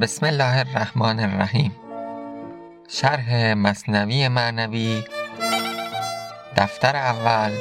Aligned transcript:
بسم 0.00 0.26
الله 0.26 0.58
الرحمن 0.58 1.20
الرحیم. 1.20 1.76
شرح 2.88 3.54
مصنوی 3.54 4.28
معنوی 4.28 5.04
دفتر 6.56 6.96
اول 6.96 7.52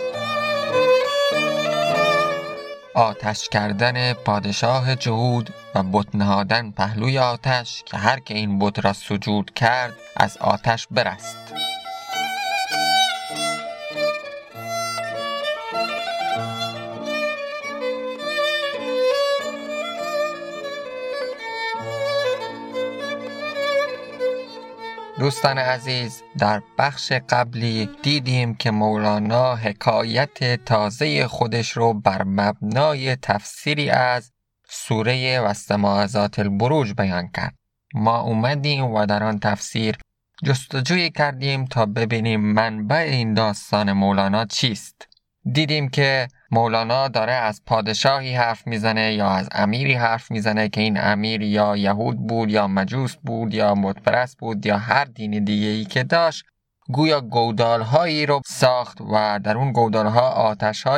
آتش 2.95 3.49
کردن 3.49 4.13
پادشاه 4.13 4.95
جهود 4.95 5.53
و 5.75 5.83
بت 5.83 6.15
نهادن 6.15 6.71
پهلوی 6.71 7.19
آتش 7.19 7.83
که 7.85 7.97
هر 7.97 8.19
که 8.19 8.33
این 8.33 8.59
بت 8.59 8.85
را 8.85 8.93
سجود 8.93 9.53
کرد 9.53 9.93
از 10.15 10.37
آتش 10.37 10.87
برست. 10.91 11.62
دوستان 25.19 25.57
عزیز 25.57 26.23
در 26.37 26.61
بخش 26.77 27.11
قبلی 27.11 27.89
دیدیم 28.03 28.55
که 28.55 28.71
مولانا 28.71 29.55
حکایت 29.55 30.65
تازه 30.65 31.27
خودش 31.27 31.71
رو 31.71 31.93
بر 31.93 32.23
مبنای 32.23 33.15
تفسیری 33.15 33.89
از 33.89 34.31
سوره 34.69 35.39
وستماعزات 35.39 36.39
البروج 36.39 36.93
بیان 36.93 37.27
کرد. 37.27 37.55
ما 37.93 38.19
اومدیم 38.19 38.83
و 38.85 39.05
در 39.05 39.23
آن 39.23 39.39
تفسیر 39.39 39.97
جستجوی 40.43 41.09
کردیم 41.09 41.65
تا 41.65 41.85
ببینیم 41.85 42.41
منبع 42.41 42.95
این 42.95 43.33
داستان 43.33 43.91
مولانا 43.91 44.45
چیست. 44.45 45.07
دیدیم 45.51 45.89
که 45.89 46.27
مولانا 46.53 47.07
داره 47.07 47.33
از 47.33 47.61
پادشاهی 47.65 48.35
حرف 48.35 48.67
می‌زنه 48.67 49.13
یا 49.13 49.29
از 49.29 49.49
امیری 49.51 49.93
حرف 49.93 50.31
می‌زنه 50.31 50.69
که 50.69 50.81
این 50.81 50.97
امیر 50.99 51.41
یا 51.41 51.77
یهود 51.77 52.27
بود 52.27 52.49
یا 52.49 52.67
مجوس 52.67 53.15
بود 53.15 53.53
یا 53.53 53.75
مدپرست 53.75 54.37
بود 54.37 54.65
یا 54.65 54.77
هر 54.77 55.05
دین 55.05 55.43
دیگه 55.43 55.67
ای 55.67 55.85
که 55.85 56.03
داشت 56.03 56.45
گویا 56.91 57.21
گودال 57.21 57.81
هایی 57.81 58.25
رو 58.25 58.41
ساخت 58.45 59.01
و 59.01 59.39
در 59.43 59.57
اون 59.57 59.71
گودال 59.71 60.07
ها 60.07 60.55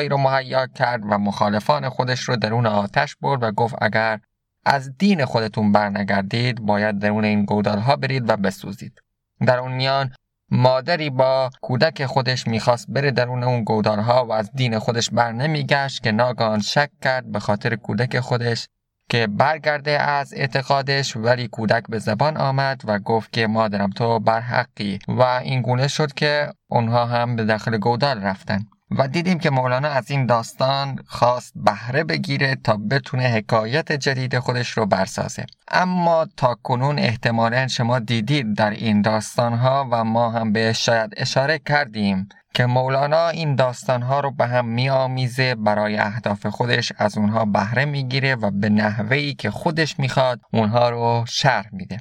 رو 0.09 0.17
مهیا 0.17 0.67
کرد 0.67 1.01
و 1.03 1.17
مخالفان 1.17 1.89
خودش 1.89 2.19
رو 2.19 2.35
درون 2.35 2.65
آتش 2.65 3.15
برد 3.21 3.43
و 3.43 3.51
گفت 3.51 3.75
اگر 3.81 4.19
از 4.65 4.97
دین 4.97 5.25
خودتون 5.25 5.71
برنگردید 5.71 6.61
باید 6.61 6.99
درون 6.99 7.25
این 7.25 7.45
گودال 7.45 7.79
ها 7.79 7.95
برید 7.95 8.29
و 8.29 8.37
بسوزید. 8.37 9.01
در 9.47 9.59
اون 9.59 9.71
میان 9.71 10.11
مادری 10.51 11.09
با 11.09 11.49
کودک 11.61 12.05
خودش 12.05 12.47
می‌خواست 12.47 12.85
بره 12.89 13.11
درون 13.11 13.43
اون 13.43 13.63
گودالها 13.63 14.25
و 14.25 14.31
از 14.31 14.51
دین 14.51 14.79
خودش 14.79 15.09
بر 15.09 15.31
نمیگشت 15.31 16.03
که 16.03 16.11
ناگهان 16.11 16.59
شک 16.59 16.89
کرد 17.01 17.31
به 17.31 17.39
خاطر 17.39 17.75
کودک 17.75 18.19
خودش 18.19 18.67
که 19.09 19.27
برگرده 19.27 19.91
از 19.91 20.33
اعتقادش 20.33 21.17
ولی 21.17 21.47
کودک 21.47 21.83
به 21.89 21.99
زبان 21.99 22.37
آمد 22.37 22.81
و 22.85 22.99
گفت 22.99 23.33
که 23.33 23.47
مادرم 23.47 23.89
تو 23.89 24.19
بر 24.19 24.39
حقی 24.39 24.99
و 25.07 25.21
این 25.21 25.61
گونه 25.61 25.87
شد 25.87 26.13
که 26.13 26.53
اونها 26.67 27.05
هم 27.05 27.35
به 27.35 27.43
داخل 27.43 27.77
گودال 27.77 28.21
رفتن. 28.21 28.65
و 28.97 29.07
دیدیم 29.07 29.39
که 29.39 29.49
مولانا 29.49 29.87
از 29.87 30.11
این 30.11 30.25
داستان 30.25 30.99
خواست 31.07 31.53
بهره 31.55 32.03
بگیره 32.03 32.55
تا 32.55 32.77
بتونه 32.77 33.23
حکایت 33.23 33.91
جدید 33.91 34.39
خودش 34.39 34.69
رو 34.69 34.85
برسازه. 34.85 35.45
اما 35.71 36.27
تا 36.37 36.55
کنون 36.63 36.99
احتمالا 36.99 37.67
شما 37.67 37.99
دیدید 37.99 38.55
در 38.55 38.69
این 38.69 39.01
داستانها 39.01 39.87
و 39.91 40.03
ما 40.03 40.31
هم 40.31 40.53
بهش 40.53 40.85
شاید 40.85 41.13
اشاره 41.17 41.59
کردیم 41.59 42.29
که 42.53 42.65
مولانا 42.65 43.29
این 43.29 43.55
داستانها 43.55 44.19
رو 44.19 44.31
به 44.31 44.47
هم 44.47 44.65
میآمیزه 44.65 45.55
برای 45.55 45.97
اهداف 45.97 46.45
خودش 46.45 46.91
از 46.97 47.17
اونها 47.17 47.45
بهره 47.45 47.85
می‌گیره 47.85 48.35
و 48.35 48.51
به 48.51 48.69
نحوهی 48.69 49.33
که 49.33 49.51
خودش 49.51 49.99
می‌خواد 49.99 50.39
اونها 50.53 50.89
رو 50.89 51.25
شرح 51.27 51.69
میده. 51.71 51.97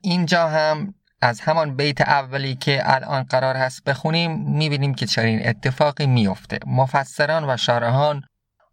اینجا 0.00 0.48
هم 0.48 0.94
از 1.20 1.40
همان 1.40 1.76
بیت 1.76 2.00
اولی 2.00 2.54
که 2.54 2.82
الان 2.84 3.22
قرار 3.22 3.56
هست 3.56 3.84
بخونیم 3.84 4.32
می‌بینیم 4.32 4.94
که 4.94 5.06
چنین 5.06 5.48
اتفاقی 5.48 6.06
میفته 6.06 6.58
مفسران 6.66 7.50
و 7.50 7.56
شارحان 7.56 8.22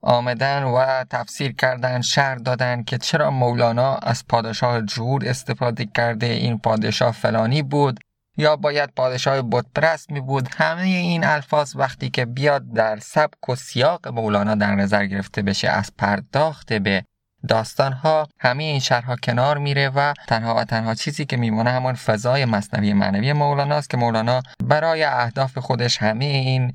آمدن 0.01 0.63
و 0.63 1.03
تفسیر 1.03 1.55
کردن 1.55 2.01
شهر 2.01 2.35
دادن 2.35 2.83
که 2.83 2.97
چرا 2.97 3.31
مولانا 3.31 3.95
از 3.95 4.27
پادشاه 4.27 4.81
جهود 4.81 5.25
استفاده 5.25 5.85
کرده 5.85 6.25
این 6.25 6.59
پادشاه 6.59 7.11
فلانی 7.11 7.61
بود 7.61 7.99
یا 8.37 8.55
باید 8.55 8.89
پادشاه 8.95 9.41
بتپرست 9.41 10.11
می 10.11 10.21
بود. 10.21 10.47
همه 10.57 10.81
این 10.81 11.23
الفاظ 11.23 11.75
وقتی 11.75 12.09
که 12.09 12.25
بیاد 12.25 12.73
در 12.73 12.99
سبک 12.99 13.49
و 13.49 13.55
سیاق 13.55 14.07
مولانا 14.07 14.55
در 14.55 14.75
نظر 14.75 15.05
گرفته 15.05 15.41
بشه 15.41 15.69
از 15.69 15.91
پرداخت 15.97 16.73
به 16.73 17.03
داستان 17.49 17.93
ها 17.93 18.27
همه 18.39 18.63
این 18.63 18.79
شرها 18.79 19.15
کنار 19.15 19.57
میره 19.57 19.89
و 19.89 20.13
تنها 20.27 20.55
و 20.55 20.63
تنها 20.63 20.95
چیزی 20.95 21.25
که 21.25 21.37
میمونه 21.37 21.71
همون 21.71 21.93
فضای 21.93 22.45
مصنوی 22.45 22.93
معنوی 22.93 23.33
مولانا 23.33 23.75
است 23.75 23.89
که 23.89 23.97
مولانا 23.97 24.41
برای 24.63 25.03
اهداف 25.03 25.57
خودش 25.57 25.97
همه 25.97 26.25
این 26.25 26.73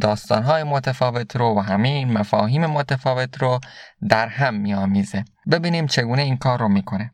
داستان 0.00 0.42
های 0.42 0.62
متفاوت 0.62 1.36
رو 1.36 1.54
و 1.54 1.60
همه 1.60 1.88
این 1.88 2.12
مفاهیم 2.12 2.66
متفاوت 2.66 3.42
رو 3.42 3.60
در 4.08 4.28
هم 4.28 4.54
میآمیزه. 4.54 5.24
ببینیم 5.50 5.86
چگونه 5.86 6.22
این 6.22 6.36
کار 6.36 6.58
رو 6.58 6.68
می‌کنه. 6.68 7.12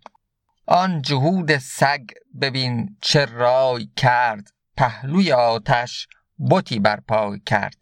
آن 0.66 1.02
جهود 1.02 1.58
سگ 1.58 2.04
ببین 2.40 2.96
چه 3.00 3.24
رای 3.24 3.88
کرد 3.96 4.48
پهلوی 4.76 5.32
آتش 5.32 6.06
بتی 6.50 6.78
برپای 6.78 7.40
کرد. 7.46 7.74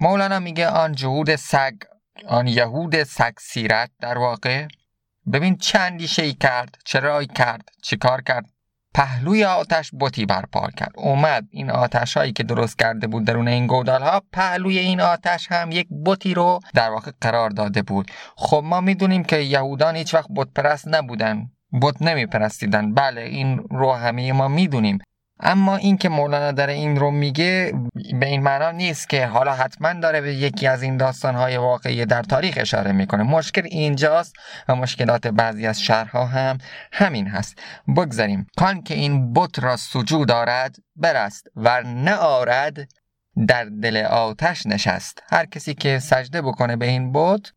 مولانا 0.00 0.38
میگه 0.38 0.68
آن 0.68 0.92
جهود 0.92 1.36
سگ 1.36 1.74
آن 2.26 2.46
یهود 2.46 3.02
سگ 3.02 3.32
سیرت 3.38 3.90
در 4.00 4.18
واقع 4.18 4.66
ببین 5.32 5.56
چه 5.56 5.78
اندیشه 5.78 6.32
کرد 6.32 6.78
چرا 6.84 7.24
کرد 7.24 7.68
چه 7.82 7.96
کار 7.96 8.22
کرد. 8.22 8.44
پهلوی 8.94 9.44
آتش 9.44 9.90
بتی 10.00 10.26
برپا 10.26 10.70
کرد. 10.70 10.92
اومد 10.94 11.46
این 11.50 11.70
آتش 11.70 12.16
هایی 12.16 12.32
که 12.32 12.42
درست 12.42 12.78
کرده 12.78 13.06
بود 13.06 13.24
درون 13.24 13.48
این 13.48 13.66
گودال 13.66 14.02
ها 14.02 14.22
پهلوی 14.32 14.78
این 14.78 15.00
آتش 15.00 15.52
هم 15.52 15.72
یک 15.72 15.88
بتی 16.06 16.34
رو 16.34 16.60
در 16.74 16.90
واقع 16.90 17.10
قرار 17.20 17.50
داده 17.50 17.82
بود. 17.82 18.10
خب 18.36 18.62
ما 18.64 18.80
می‌دونیم 18.80 19.24
که 19.24 19.36
یهودان 19.36 19.96
هیچ 19.96 20.14
وقت 20.14 20.28
بت 20.36 20.48
پرست 20.54 20.88
نبودن 20.88 21.50
بت 21.82 22.02
نمی 22.02 22.26
پرستیدن 22.26 22.94
بله 22.94 23.20
این 23.20 23.58
رو 23.58 23.92
همه 23.92 24.32
ما 24.32 24.48
می‌دونیم. 24.48 24.98
اما 25.42 25.76
این 25.76 25.96
که 25.96 26.08
مولانا 26.08 26.52
داره 26.52 26.72
این 26.72 26.96
رو 26.96 27.10
میگه 27.10 27.72
به 28.20 28.26
این 28.26 28.42
معنا 28.42 28.70
نیست 28.70 29.08
که 29.08 29.26
حالا 29.26 29.54
حتما 29.54 29.92
داره 29.92 30.20
به 30.20 30.34
یکی 30.34 30.66
از 30.66 30.82
این 30.82 30.96
داستانهای 30.96 31.56
واقعی 31.56 32.06
در 32.06 32.22
تاریخ 32.22 32.54
اشاره 32.60 32.92
می‌کنه. 32.92 33.22
مشکل 33.22 33.62
اینجاست 33.64 34.34
و 34.68 34.76
مشکلات 34.76 35.26
بعضی 35.26 35.66
از 35.66 35.82
شهرها 35.82 36.26
هم 36.26 36.58
همین 36.92 37.26
هست. 37.26 37.58
بگذاریم. 37.96 38.46
کان 38.58 38.82
که 38.82 38.94
این 38.94 39.32
بت 39.32 39.58
را 39.58 39.76
سجود 39.76 40.28
دارد 40.28 40.76
برست 40.96 41.46
و 41.56 41.82
نه 41.82 42.14
آرد 42.14 42.88
در 43.46 43.64
دل 43.64 43.96
آتش 43.96 44.66
نشست. 44.66 45.22
هر 45.30 45.46
کسی 45.46 45.74
که 45.74 45.98
سجده 45.98 46.42
بکنه 46.42 46.76
به 46.76 46.86
این 46.86 47.12
بت 47.12 47.52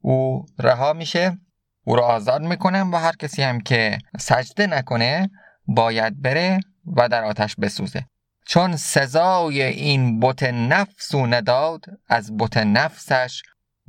او 0.00 0.46
رها 0.58 0.92
میشه 0.92 1.38
او 1.84 1.96
را 1.96 2.06
آزاد 2.06 2.42
می‌کنم 2.42 2.94
و 2.94 2.96
هر 2.96 3.12
کسی 3.12 3.42
هم 3.42 3.60
که 3.60 3.98
سجده 4.18 4.66
نکنه 4.66 5.30
باید 5.66 6.22
بره 6.22 6.60
و 6.96 7.08
در 7.08 7.24
آتش 7.24 7.56
بسوزه. 7.56 8.04
چون 8.46 8.76
سزای 8.76 9.62
این 9.62 10.20
بت 10.20 10.42
نفس 10.42 11.14
و 11.14 11.26
نداد 11.26 11.84
از 12.08 12.36
بت 12.36 12.56
نفسش 12.56 13.42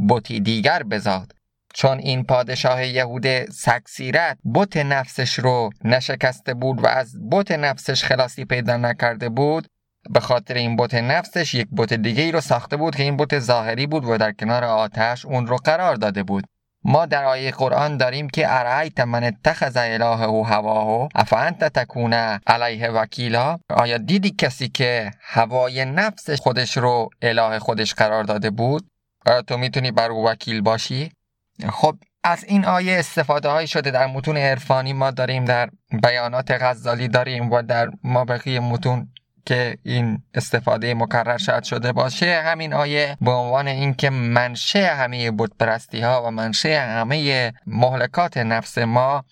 بتی 0.09 0.39
دیگر 0.39 0.83
بزاد. 0.83 1.33
چون 1.73 1.97
این 1.97 2.23
پادشاه 2.23 2.85
یهود 2.85 3.51
سکسیرت 3.51 4.37
بت 4.53 4.77
نفسش 4.77 5.39
رو 5.39 5.69
نشکسته 5.83 6.53
بود 6.53 6.83
و 6.83 6.87
از 6.87 7.15
بت 7.31 7.51
نفسش 7.51 8.03
خلاصی 8.03 8.45
پیدا 8.45 8.77
نکرده 8.77 9.29
بود 9.29 9.67
به 10.09 10.19
خاطر 10.19 10.53
این 10.53 10.75
بت 10.75 10.93
نفسش 10.93 11.53
یک 11.53 11.67
بت 11.77 11.93
دیگه 11.93 12.23
ای 12.23 12.31
رو 12.31 12.41
ساخته 12.41 12.77
بود 12.77 12.95
که 12.95 13.03
این 13.03 13.17
بت 13.17 13.39
ظاهری 13.39 13.87
بود 13.87 14.05
و 14.05 14.17
در 14.17 14.31
کنار 14.31 14.63
آتش 14.63 15.25
اون 15.25 15.47
رو 15.47 15.57
قرار 15.57 15.95
داده 15.95 16.23
بود. 16.23 16.43
ما 16.83 17.05
در 17.05 17.23
آیه 17.23 17.51
قرآن 17.51 17.97
داریم 17.97 18.29
که 18.29 18.43
ارایت 18.47 18.99
من 18.99 19.23
اتخذ 19.23 19.77
الهه 19.77 20.27
و 20.27 20.43
هواه؟ 20.43 21.09
افانت 21.15 21.63
تکون 21.63 22.13
علیه 22.47 22.89
وکیلا؟ 22.89 23.59
آیا 23.69 23.97
دیدی 23.97 24.31
کسی 24.31 24.69
که 24.69 25.11
هوای 25.21 25.85
نفس 25.85 26.29
خودش 26.29 26.77
رو 26.77 27.09
اله 27.21 27.59
خودش 27.59 27.93
قرار 27.93 28.23
داده 28.23 28.49
بود؟ 28.49 28.87
آیا 29.25 29.41
تو 29.41 29.57
می‌تونی 29.57 29.91
بر 29.91 30.11
او 30.11 30.27
وکیل 30.27 30.61
باشی؟ 30.61 31.11
خب 31.69 31.95
از 32.23 32.43
این 32.43 32.65
آیه 32.65 32.99
استفاده 32.99 33.49
های 33.49 33.67
شده 33.67 33.91
در 33.91 34.07
متون 34.07 34.37
عرفانی 34.37 34.93
ما 34.93 35.11
داریم 35.11 35.45
در 35.45 35.69
بیانات 36.03 36.51
غزالی 36.51 37.07
داریم 37.07 37.51
و 37.51 37.61
در 37.61 37.89
ما 38.03 38.25
بقیه 38.25 38.59
متون 38.59 39.07
که 39.49 39.77
این 39.83 40.23
استفاده 40.33 40.93
مکرر 40.93 41.37
شد 41.37 41.63
شده 41.63 41.91
باشه 41.91 42.41
همین 42.45 42.73
آیه 42.73 43.17
به 43.21 43.31
عنوان 43.31 43.67
اینکه 43.67 44.09
منشه 44.09 44.87
همه 44.87 45.31
بتپرستی 45.31 46.01
ها 46.01 46.23
و 46.23 46.31
منشه 46.31 46.79
همه 46.79 47.53
مهلکات 47.67 48.37
نفس 48.37 48.77
ما 48.77 49.25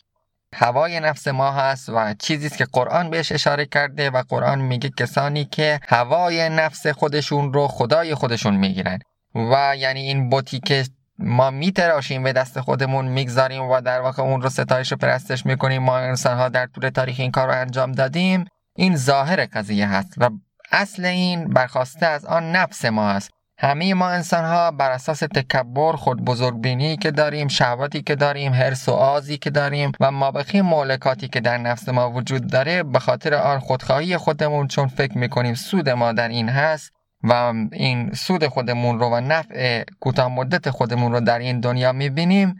هوای 0.56 1.00
نفس 1.00 1.28
ما 1.28 1.52
هست 1.52 1.90
و 1.90 2.14
چیزی 2.14 2.50
که 2.50 2.66
قرآن 2.66 3.10
بهش 3.10 3.32
اشاره 3.32 3.66
کرده 3.66 4.10
و 4.10 4.24
قرآن 4.30 4.62
میگه 4.62 4.90
کسانی 4.90 5.46
که 5.46 5.80
هوای 5.88 6.50
نفس 6.50 6.88
خودشون 6.88 7.54
رو 7.54 7.68
خدای 7.68 8.16
خودشون 8.16 8.56
می‌گیرن. 8.56 9.00
و 9.36 9.76
یعنی 9.78 10.02
این 10.02 10.30
بوتی 10.30 10.60
که 10.60 10.84
ما 11.20 11.50
میتراشیم 11.50 12.24
به 12.24 12.34
دست 12.34 12.60
خودمون 12.60 13.06
می‌گذاریم 13.06 13.64
و 13.64 13.82
در 13.82 14.02
واقع 14.02 14.24
اون 14.24 14.42
رو 14.42 14.50
ستایش 14.50 14.94
و 14.94 14.96
پرستش 14.96 15.46
می‌کنیم. 15.46 15.84
ما 15.84 15.98
انسان 15.98 16.38
ها 16.38 16.50
در 16.50 16.66
طول 16.66 16.90
تاریخ 16.90 17.16
این 17.20 17.32
کار 17.32 17.48
رو 17.48 17.62
انجام 17.62 17.92
دادیم. 17.92 18.46
این 18.78 18.96
ظاهر 18.96 19.46
قضیه 19.46 19.88
هست 19.88 20.14
و 20.18 20.30
اصل 20.72 21.06
این 21.06 21.48
برخواسته 21.48 22.06
از 22.06 22.26
آن 22.26 22.52
نفس 22.52 22.86
ما 22.86 23.10
است 23.10 23.32
همه 23.60 23.94
ما 23.94 24.10
انسان 24.10 24.46
ها 24.46 24.72
بر 24.72 24.92
اساس 24.92 25.20
تکبر 25.20 25.96
خود 25.96 26.26
بزرگبینی 26.26 26.98
که 26.98 27.12
داریم 27.12 27.48
شهواتی 27.48 28.02
که 28.02 28.16
داریم 28.16 28.54
هرس 28.54 28.90
و 28.90 28.92
آزی 28.92 29.38
که 29.38 29.50
داریم 29.50 29.92
و 30.00 30.12
مابقی 30.12 30.62
مولکاتی 30.62 31.28
که 31.28 31.40
در 31.40 31.58
نفس 31.58 31.90
ما 31.90 32.12
وجود 32.12 32.52
داره 32.52 32.84
به 32.84 33.00
خاطر 33.00 33.34
آن 33.34 33.60
خودخواهی 33.60 34.18
خودمون 34.18 34.68
چون 34.68 34.88
فکر 34.88 35.18
می‌کنیم 35.18 35.54
سود 35.54 35.90
ما 35.90 36.12
در 36.12 36.28
این 36.28 36.50
هست 36.50 36.92
و 37.24 37.54
این 37.72 38.14
سود 38.14 38.48
خودمون 38.48 39.00
رو 39.00 39.10
و 39.10 39.20
نفع 39.20 39.84
کوتاه 40.00 40.28
مدت 40.28 40.70
خودمون 40.70 41.12
رو 41.12 41.20
در 41.20 41.40
این 41.40 41.60
دنیا 41.60 41.92
می‌بینیم. 41.92 42.56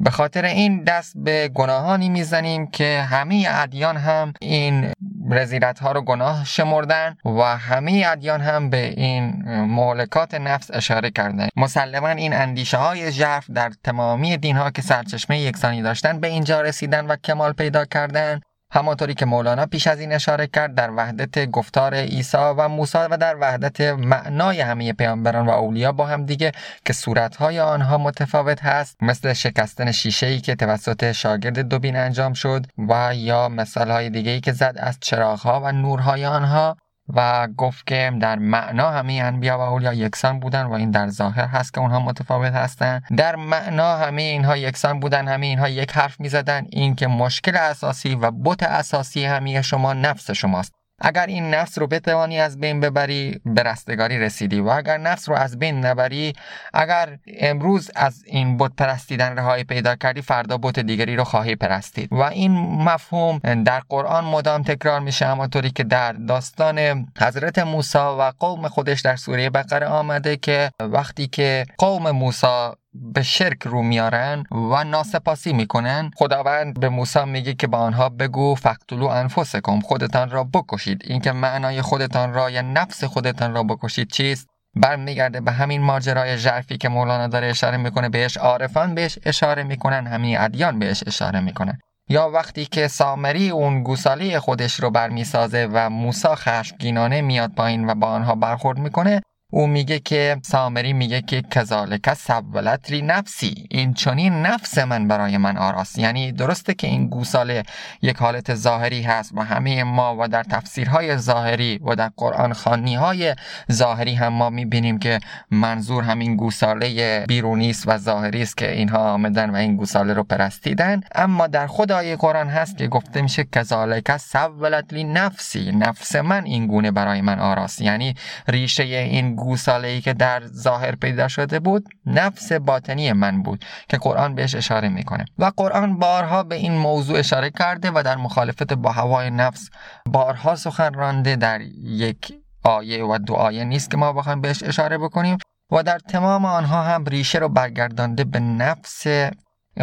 به 0.00 0.10
خاطر 0.10 0.44
این 0.44 0.84
دست 0.84 1.12
به 1.16 1.48
گناهانی 1.48 2.08
می‌زنیم 2.08 2.66
که 2.66 3.02
همه 3.10 3.46
ادیان 3.48 3.96
هم 3.96 4.32
این 4.40 4.92
رزیلت 5.30 5.78
ها 5.78 5.92
رو 5.92 6.02
گناه 6.02 6.44
شمردن 6.44 7.16
و 7.24 7.42
همه 7.42 8.04
ادیان 8.06 8.40
هم 8.40 8.70
به 8.70 8.86
این 8.86 9.42
مولکات 9.60 10.34
نفس 10.34 10.70
اشاره 10.72 11.10
کردن. 11.10 11.48
مسلما 11.56 12.08
این 12.08 12.32
اندیشه 12.32 12.76
های 12.76 13.12
ژرف 13.12 13.50
در 13.50 13.72
تمامی 13.84 14.36
دین 14.36 14.56
ها 14.56 14.70
که 14.70 14.82
سرچشمه 14.82 15.40
یکسانی 15.40 15.82
داشتن 15.82 16.20
به 16.20 16.28
اینجا 16.28 16.60
رسیدن 16.60 17.06
و 17.06 17.16
کمال 17.16 17.52
پیدا 17.52 17.84
کردن. 17.84 18.40
همانطوری 18.72 19.14
که 19.14 19.26
مولانا 19.26 19.66
پیش 19.66 19.86
از 19.86 20.00
این 20.00 20.12
اشاره 20.12 20.46
کرد 20.46 20.74
در 20.74 20.90
وحدت 20.90 21.50
گفتار 21.50 21.94
عیسی 21.94 22.36
و 22.36 22.68
موسی 22.68 22.98
و 22.98 23.16
در 23.16 23.36
وحدت 23.40 23.80
معنای 23.80 24.60
همه 24.60 24.92
پیامبران 24.92 25.46
و 25.46 25.50
اولیا 25.50 25.92
با 25.92 26.06
هم 26.06 26.26
دیگه 26.26 26.52
که 26.84 26.92
صورتهای 26.92 27.60
آنها 27.60 27.98
متفاوت 27.98 28.64
هست 28.64 28.96
مثل 29.02 29.32
شکستن 29.32 29.92
شیشه 29.92 30.26
ای 30.26 30.40
که 30.40 30.54
توسط 30.54 31.12
شاگرد 31.12 31.58
دوبین 31.58 31.96
انجام 31.96 32.32
شد 32.32 32.66
و 32.88 33.14
یا 33.14 33.48
مثال 33.48 33.90
های 33.90 34.10
دیگه 34.10 34.30
ای 34.30 34.40
که 34.40 34.52
زد 34.52 34.74
از 34.76 34.98
چراغها 35.00 35.60
و 35.60 35.72
نورهای 35.72 36.26
آنها. 36.26 36.76
و 37.14 37.48
گفت 37.56 37.86
که 37.86 38.12
در 38.20 38.38
معنا 38.38 38.90
همه 38.90 39.12
انبیا 39.12 39.58
و 39.58 39.60
اولیا 39.60 39.92
یکسان 39.92 40.40
بودن 40.40 40.62
و 40.62 40.72
این 40.72 40.90
در 40.90 41.08
ظاهر 41.08 41.46
هست 41.46 41.74
که 41.74 41.80
اونها 41.80 42.00
متفاوت 42.00 42.52
هستند 42.52 43.02
در 43.16 43.36
معنا 43.36 43.96
همه 43.96 44.22
اینها 44.22 44.56
یکسان 44.56 45.00
بودن 45.00 45.28
همه 45.28 45.46
اینها 45.46 45.68
یک 45.68 45.92
حرف 45.92 46.20
می‌زدن. 46.20 46.66
این 46.70 46.94
که 46.94 47.06
مشکل 47.06 47.56
اساسی 47.56 48.14
و 48.14 48.30
بت 48.30 48.62
اساسی 48.62 49.24
همه 49.24 49.62
شما 49.62 49.92
نفس 49.92 50.30
شماست. 50.30 50.79
اگر 51.00 51.26
این 51.26 51.54
نفس 51.54 51.78
رو 51.78 51.86
بتوانی 51.86 52.40
از 52.40 52.60
بین 52.60 52.80
ببری 52.80 53.40
به 53.44 53.62
رستگاری 53.62 54.18
رسیدی. 54.18 54.60
و 54.60 54.68
اگر 54.68 54.98
نفس 54.98 55.28
رو 55.28 55.34
از 55.34 55.58
بین 55.58 55.86
نبری 55.86 56.32
اگر 56.74 57.18
امروز 57.38 57.90
از 57.96 58.22
این 58.26 58.56
بت 58.58 58.70
پرستیدن 58.76 59.36
رهایی 59.36 59.64
پیدا 59.64 59.96
کردی 59.96 60.22
فردا 60.22 60.58
بت 60.58 60.78
دیگری 60.78 61.16
رو 61.16 61.24
خواهی 61.24 61.56
پرستید. 61.56 62.08
و 62.12 62.22
این 62.22 62.52
مفهوم 62.82 63.38
در 63.64 63.80
قرآن 63.88 64.24
مدام 64.24 64.62
تکرار 64.62 65.00
میشه 65.00 65.26
همانطوری 65.26 65.70
که 65.70 65.84
در 65.84 66.12
داستان 66.12 67.08
حضرت 67.20 67.58
موسی 67.58 67.98
و 67.98 68.32
قوم 68.38 68.68
خودش 68.68 69.00
در 69.00 69.16
سوره 69.16 69.50
بقره 69.50 69.86
آمده 69.86 70.36
که 70.36 70.70
وقتی 70.80 71.26
که 71.26 71.66
قوم 71.78 72.10
موسی 72.10 72.70
به 72.94 73.22
شرک 73.22 73.62
رو 73.62 73.82
میارن 73.82 74.44
و 74.50 74.84
ناسپاسی 74.84 75.52
می‌کنن. 75.52 76.10
خداوند 76.16 76.80
به 76.80 76.88
موسی 76.88 77.24
میگه 77.24 77.54
که 77.54 77.66
با 77.66 77.78
آنها 77.78 78.08
بگو 78.08 78.54
فقتلو 78.54 79.06
انفسکم 79.06 79.80
خودتان 79.80 80.30
را 80.30 80.44
بکشید. 80.44 81.02
اینکه 81.04 81.32
معنای 81.32 81.82
خودتان 81.82 82.34
را 82.34 82.50
یا 82.50 82.62
نفس 82.62 83.04
خودتان 83.04 83.54
را 83.54 83.62
بکشید 83.62 84.10
چیست؟ 84.10 84.46
برمیگرده 84.74 85.40
به 85.40 85.52
همین 85.52 85.82
ماجرای 85.82 86.38
ژرفی 86.38 86.78
که 86.78 86.88
مولانا 86.88 87.26
داره 87.26 87.46
اشاره 87.46 87.76
می‌کنه 87.76 88.08
بهش 88.08 88.36
عارفان 88.36 88.94
بهش 88.94 89.18
اشاره 89.24 89.62
می‌کنن 89.62 90.06
همین 90.06 90.38
ادیان 90.38 90.78
بهش 90.78 91.04
اشاره 91.06 91.40
می‌کنن. 91.40 91.78
یا 92.08 92.30
وقتی 92.30 92.66
که 92.66 92.88
سامری 92.88 93.50
اون 93.50 93.82
گوساله 93.82 94.40
خودش 94.40 94.80
رو 94.80 94.90
برمیسازه 94.90 95.68
و 95.72 95.90
موسا 95.90 96.34
خشمگینانه 96.34 97.20
میاد 97.20 97.50
پایین 97.54 97.90
و 97.90 97.94
با 97.94 98.06
آنها 98.06 98.34
برخورد 98.34 98.78
می‌کنه 98.78 99.20
او 99.50 99.66
میگه 99.66 99.98
که 99.98 100.36
سامری 100.42 100.92
میگه 100.92 101.22
که 101.22 101.42
کذالک 101.42 102.14
سولت 102.14 102.90
لی 102.90 103.02
نفسی. 103.02 103.66
این 103.70 103.94
چنین 103.94 104.42
نفس 104.42 104.78
من 104.78 105.08
برای 105.08 105.36
من 105.36 105.56
آراست. 105.56 105.98
یعنی 105.98 106.32
درسته 106.32 106.74
که 106.74 106.86
این 106.86 107.08
گوساله 107.08 107.62
یک 108.02 108.16
حالت 108.16 108.54
ظاهری 108.54 109.02
هست 109.02 109.32
و 109.34 109.44
همه 109.44 109.84
ما 109.84 110.16
و 110.20 110.28
در 110.28 110.42
تفسیرهای 110.42 111.16
ظاهری 111.16 111.78
و 111.78 111.94
در 111.94 112.10
قرآن 112.16 112.52
خانی 112.52 112.94
های 112.94 113.34
ظاهری 113.72 114.14
هم 114.14 114.32
ما 114.32 114.50
می‌بینیم 114.50 114.98
که 114.98 115.20
منظور 115.50 116.04
همین 116.04 116.36
گوساله 116.36 117.24
بیرونی 117.28 117.70
است 117.70 117.84
و 117.86 117.98
ظاهری 117.98 118.42
است 118.42 118.56
که 118.56 118.72
اینها 118.72 119.12
آمدن 119.12 119.50
و 119.50 119.54
این 119.54 119.76
گوساله 119.76 120.12
رو 120.12 120.22
پرستیدن. 120.22 121.00
اما 121.14 121.46
در 121.46 121.66
خدای 121.66 122.16
قرآن 122.16 122.48
هست 122.48 122.78
که 122.78 122.88
گفته 122.88 123.22
میشه 123.22 123.44
کذالک 123.44 124.16
سولت 124.16 124.92
لی 124.92 125.04
نفسی. 125.04 125.72
نفس 125.72 126.16
من 126.16 126.44
این 126.44 126.66
گونه 126.66 126.90
برای 126.90 127.20
من 127.20 127.38
آراست. 127.38 127.80
یعنی 127.80 128.14
ریشه 128.48 128.82
این 128.82 129.39
گوساله 129.40 129.88
ای 129.88 130.00
که 130.00 130.12
در 130.12 130.46
ظاهر 130.46 130.94
پیدا 130.94 131.28
شده 131.28 131.60
بود 131.60 131.88
نفس 132.06 132.52
باطنی 132.52 133.12
من 133.12 133.42
بود 133.42 133.64
که 133.88 133.96
قرآن 133.96 134.34
بهش 134.34 134.54
اشاره 134.54 134.88
می‌کنه. 134.88 135.24
و 135.38 135.52
قرآن 135.56 135.98
بارها 135.98 136.42
به 136.42 136.54
این 136.54 136.72
موضوع 136.72 137.18
اشاره 137.18 137.50
کرده 137.50 137.90
و 137.90 138.02
در 138.04 138.16
مخالفت 138.16 138.72
با 138.72 138.92
هوای 138.92 139.30
نفس 139.30 139.70
بارها 140.06 140.56
سخن 140.56 140.94
رانده 140.94 141.36
در 141.36 141.60
یک 141.82 142.32
آیه 142.64 143.04
و 143.04 143.18
دو 143.18 143.34
آیه 143.34 143.64
نیست 143.64 143.90
که 143.90 143.96
ما 143.96 144.12
بخوایم 144.12 144.40
بهش 144.40 144.62
اشاره 144.62 144.98
بکنیم. 144.98 145.38
و 145.72 145.82
در 145.82 145.98
تمام 145.98 146.44
آنها 146.44 146.82
هم 146.82 147.04
ریشه 147.04 147.38
رو 147.38 147.48
برگردانده 147.48 148.24
به 148.24 148.40
نفس 148.40 149.06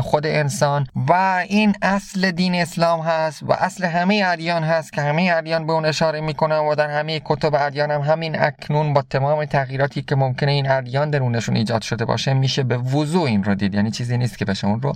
خود 0.01 0.25
انسان 0.25 0.87
و 1.09 1.43
این 1.49 1.73
اصل 1.81 2.31
دین 2.31 2.55
اسلام 2.55 3.01
هست 3.01 3.43
و 3.43 3.51
اصل 3.51 3.85
همه 3.85 4.23
ادیان 4.25 4.63
هست 4.63 4.93
که 4.93 5.01
همه 5.01 5.31
ادیان 5.35 5.67
به 5.67 5.73
اون 5.73 5.85
اشاره 5.85 6.21
می‌کنن 6.21 6.57
و 6.57 6.75
در 6.75 6.89
همه 6.89 7.21
کتب 7.25 7.55
ادیان 7.55 7.91
هم 7.91 8.01
همین 8.01 8.41
اکنون 8.41 8.93
با 8.93 9.01
تمام 9.01 9.45
تغییراتی 9.45 10.01
که 10.01 10.15
ممکنه 10.15 10.51
این 10.51 10.69
ادیان 10.69 11.09
درونشون 11.09 11.55
ایجاد 11.55 11.81
شده 11.81 12.05
باشه 12.05 12.33
میشه 12.33 12.63
به 12.63 12.77
وضوع 12.77 13.23
این 13.23 13.43
رو 13.43 13.55
دید. 13.55 13.73
یعنی 13.73 13.91
چیزی 13.91 14.17
نیست 14.17 14.37
که 14.37 14.45
بشه 14.45 14.67
اون 14.67 14.81
رو 14.81 14.93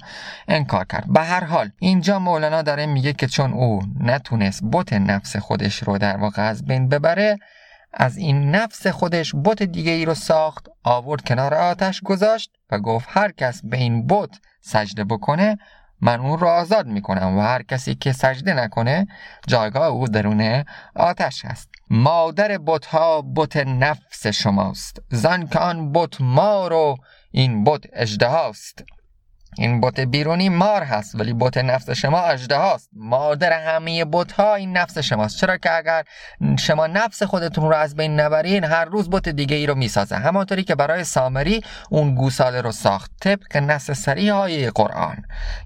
انکار 0.47 0.85
کرد. 0.85 1.13
به 1.13 1.21
هر 1.21 1.43
حال 1.43 1.71
اینجا 1.79 2.19
مولانا 2.19 2.61
داره 2.61 2.85
میگه 2.85 3.13
که 3.13 3.27
چون 3.27 3.53
او 3.53 3.81
نتونست 3.99 4.63
بت 4.71 4.93
نفس 4.93 5.35
خودش 5.35 5.83
رو 5.83 5.97
در 5.97 6.17
واقع 6.17 6.41
از 6.41 6.65
بین 6.65 6.89
ببره 6.89 7.37
از 7.93 8.17
این 8.17 8.55
نفس 8.55 8.87
خودش 8.87 9.35
بت 9.45 9.63
دیگه 9.63 9.91
ای 9.91 10.05
رو 10.05 10.13
ساخت 10.13 10.67
آورد 10.83 11.21
کنار 11.21 11.53
آتش 11.53 12.01
گذاشت 12.01 12.51
و 12.71 12.79
گفت 12.79 13.07
هر 13.09 13.31
کس 13.31 13.61
به 13.63 13.77
این 13.77 14.07
بت 14.07 14.39
سجده 14.61 15.03
بکنه 15.03 15.57
من 16.01 16.19
اون 16.19 16.39
رو 16.39 16.47
آزاد 16.47 16.87
می‌کنم 16.87 17.37
و 17.37 17.41
هر 17.41 17.63
کسی 17.63 17.95
که 17.95 18.11
سجده 18.11 18.53
نکنه 18.53 19.07
جایگاه 19.47 19.87
او 19.87 20.07
درون 20.07 20.63
آتش 20.95 21.45
هست 21.45 21.69
مادر 21.89 22.57
بت 22.57 22.85
ها 22.85 23.21
بت 23.21 23.57
نفس 23.57 24.27
شماست 24.27 25.01
زن 25.09 25.47
که 25.47 25.59
آن 25.59 25.91
بت 25.91 26.21
ما 26.21 26.67
رو 26.67 26.97
این 27.31 27.63
بت 27.63 27.83
اجده 27.93 28.27
این 29.57 29.81
بت 29.81 29.99
بیرونی 29.99 30.49
مار 30.49 30.83
هست 30.83 31.15
ولی 31.15 31.33
بت 31.33 31.57
نفس 31.57 31.89
شما 31.89 32.21
اجده 32.21 32.55
هاست. 32.55 32.89
مادر 32.93 33.53
همه 33.53 34.05
بت 34.05 34.31
ها 34.31 34.55
این 34.55 34.77
نفس 34.77 34.97
شماست. 34.97 35.37
چرا 35.37 35.57
که 35.57 35.77
اگر 35.77 36.03
شما 36.59 36.87
نفس 36.87 37.23
خودتون 37.23 37.63
رو 37.63 37.75
از 37.75 37.95
بین 37.95 38.19
نبرین 38.19 38.63
هر 38.63 38.85
روز 38.85 39.09
بت 39.09 39.29
دیگه 39.29 39.55
ای 39.55 39.65
رو 39.65 39.75
می‌سازه. 39.75 40.15
همانطوری 40.15 40.63
که 40.63 40.75
برای 40.75 41.03
سامری 41.03 41.61
اون 41.89 42.15
گوساله 42.15 42.61
رو 42.61 42.71
ساخت. 42.71 43.11
طبق 43.21 43.57
نص 43.57 43.91
سری 43.91 44.29
های 44.29 44.69
قرآن. 44.69 45.17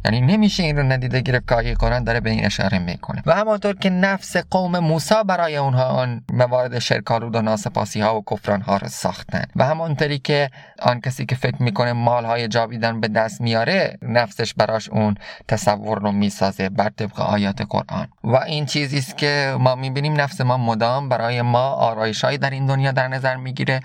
یعنی 0.06 0.22
نمیشه 0.22 0.63
این 0.63 0.77
رو 0.77 0.84
ندیده 0.84 1.22
گرفت 1.22 1.48
که 1.48 1.74
قرآن 1.80 2.04
داره 2.04 2.20
به 2.20 2.30
این 2.30 2.46
اشاره 2.46 2.80
می‌کنه. 2.80 3.24
و 3.25 3.36
همانطور 3.36 3.75
که 3.75 3.89
نفس 3.89 4.38
قوم 4.38 4.80
موسی 4.80 5.15
برای 5.27 5.58
اونها 5.58 5.86
آن 5.86 6.22
موارد 6.34 6.80
شرکالود 6.80 7.36
و 7.36 7.42
ناسپاسی 7.42 8.01
ها 8.01 8.20
و 8.20 8.24
کفران 8.32 8.62
ها 8.62 8.77
رو 8.77 8.88
ساختن. 8.88 9.46
و 9.56 9.65
همانطوری 9.65 10.20
که 10.20 10.50
آن 10.82 11.01
کسی 11.01 11.25
که 11.25 11.36
فکر 11.36 11.63
می‌کنه 11.63 11.94
مال 11.94 12.25
های 12.25 12.48
جاویدان 12.48 13.01
به 13.01 13.08
دست 13.08 13.42
میاره 13.42 13.75
نفسش 14.01 14.53
براش 14.53 14.89
اون 14.89 15.15
تصور 15.48 16.00
رو 16.00 16.12
می‌سازه 16.12 16.70
بر 16.70 16.89
طبق 16.89 17.20
آیات 17.20 17.62
قرآن. 17.70 18.08
و 18.24 18.36
این 18.36 18.65
چیزی 18.65 18.98
است 18.98 19.17
که 19.17 19.55
ما 19.60 19.75
می‌بینیم 19.75 20.22
نفس 20.22 20.41
ما 20.41 20.58
مدام 20.58 21.10
برای 21.10 21.41
ما 21.41 21.70
آرایشهایی 21.70 22.38
در 22.38 22.50
این 22.50 22.65
دنیا 22.65 22.91
در 22.91 23.08
نظر 23.08 23.36
می‌گیره 23.36 23.79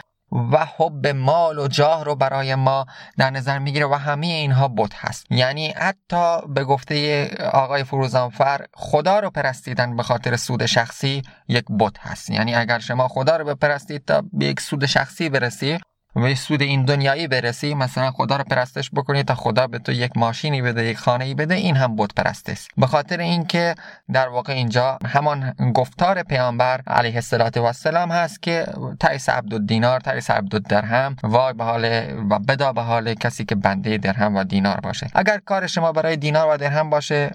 و 0.53 0.67
حب 0.77 1.07
مال 1.07 1.59
و 1.59 1.69
جاه 1.69 2.05
رو 2.05 2.17
برای 2.17 2.55
ما 2.55 2.87
در 3.19 3.31
نظر 3.31 3.59
می‌گیره 3.59 3.87
و 3.87 3.95
همه 3.95 4.27
اینها 4.27 4.69
بت 4.69 4.95
هست. 4.95 5.27
یعنی 5.31 5.75
حتی 5.77 6.47
به 6.49 6.65
گفته 6.65 7.27
آقای 7.53 7.85
فروزانفر 7.85 8.67
خدا 8.75 9.21
رو 9.21 9.31
پرستیدن 9.31 9.97
به 9.97 10.03
خاطر 10.03 10.37
سود 10.37 10.67
شخصی 10.67 11.23
یک 11.49 11.65
بت 11.79 11.99
هست. 11.99 12.31
یعنی 12.31 12.55
اگر 12.55 12.79
شما 12.79 13.09
خدا 13.09 13.37
رو 13.37 13.45
بپرستید 13.45 14.05
تا 14.05 14.23
به 14.33 14.47
یک 14.47 14.61
سود 14.61 14.87
شخصی 14.87 15.29
برسی 15.29 15.79
و 16.17 16.35
سود 16.35 16.63
این 16.63 16.85
دنیایی 16.85 17.29
برسی 17.29 17.75
مثلا 17.75 18.11
خدا 18.11 18.37
رو 18.37 18.45
پرستش 18.45 18.91
بکنی 18.91 19.23
تا 19.23 19.35
خدا 19.35 19.67
به 19.67 19.79
تو 19.79 19.93
یک 19.93 20.17
ماشینی 20.17 20.63
بده 20.63 20.85
یک 20.85 20.99
خانه 20.99 21.25
ای 21.25 21.35
بده 21.35 21.55
این 21.55 21.77
هم 21.77 21.97
بت 21.97 22.15
پرست 22.15 22.49
است 22.49 22.69
به 22.77 22.87
خاطر 22.87 23.21
اینکه 23.21 23.75
در 24.13 24.29
واقع 24.29 24.53
اینجا 24.53 24.99
همان 25.07 25.55
گفتار 25.75 26.23
پیامبر 26.23 26.81
علیه 26.87 27.23
السلام 27.57 28.11
هست 28.11 28.43
که 28.43 28.67
تعس 29.01 29.29
عبد 29.29 29.67
الدینار 29.67 30.01
تعس 30.01 30.31
عبد 30.31 30.63
الدرهم 30.63 31.17
وای 31.23 31.53
به 31.53 31.65
حال 31.65 31.85
و 32.31 32.39
بدا 32.39 32.73
به 32.73 32.83
حال 32.83 33.15
کسی 33.15 33.45
که 33.45 33.55
بنده 33.55 33.99
درهم 33.99 34.37
و 34.37 34.45
دینار 34.45 34.81
باشه. 34.81 35.07
اگر 35.15 35.39
کار 35.39 35.67
شما 35.67 35.93
برای 35.93 36.17
دینار 36.17 36.55
و 36.55 36.57
درهم 36.57 36.91
باشه 36.91 37.31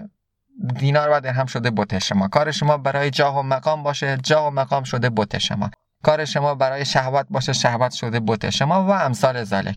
دینار 0.78 1.10
و 1.10 1.20
درهم 1.20 1.46
شده 1.46 1.70
بت 1.70 1.98
شما. 1.98 2.28
کار 2.28 2.50
شما 2.50 2.76
برای 2.76 3.10
جاه 3.10 3.38
و 3.38 3.42
مقام 3.42 3.82
باشه 3.82 4.18
جاه 4.22 4.46
و 4.46 4.50
مقام 4.50 4.84
شده 4.84 5.10
بت 5.10 5.38
شما. 5.38 5.70
کار 6.06 6.24
شما 6.24 6.54
برای 6.54 6.84
شهوت 6.84 7.26
باشه 7.30 7.52
شهوت 7.52 7.92
شده 7.92 8.20
بت 8.20 8.50
شما 8.50 8.86
و 8.86 8.90
امثال 8.90 9.44
ذالک 9.44 9.76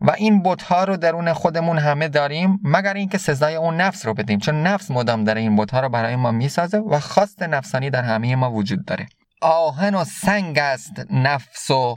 و 0.00 0.10
این 0.10 0.42
بت 0.42 0.62
ها 0.62 0.84
رو 0.84 0.96
درون 0.96 1.32
خودمون 1.32 1.78
همه 1.78 2.08
داریم 2.08 2.60
مگر 2.64 2.94
اینکه 2.94 3.18
سزای 3.18 3.54
اون 3.54 3.76
نفس 3.76 4.06
رو 4.06 4.14
بدیم. 4.14 4.38
چون 4.38 4.62
نفس 4.62 4.90
مدام 4.90 5.24
داره 5.24 5.40
این 5.40 5.56
بت 5.56 5.70
ها 5.70 5.80
رو 5.80 5.88
برای 5.88 6.16
ما 6.16 6.30
می‌سازه 6.30 6.78
و 6.78 7.00
خواست 7.00 7.42
نفسانی 7.42 7.90
در 7.90 8.02
همه 8.02 8.36
ما 8.36 8.50
وجود 8.50 8.84
داره. 8.84 9.06
آهن 9.42 9.94
و 9.94 10.04
سنگ 10.04 10.58
است 10.58 10.92
نفس 11.10 11.70
و 11.70 11.96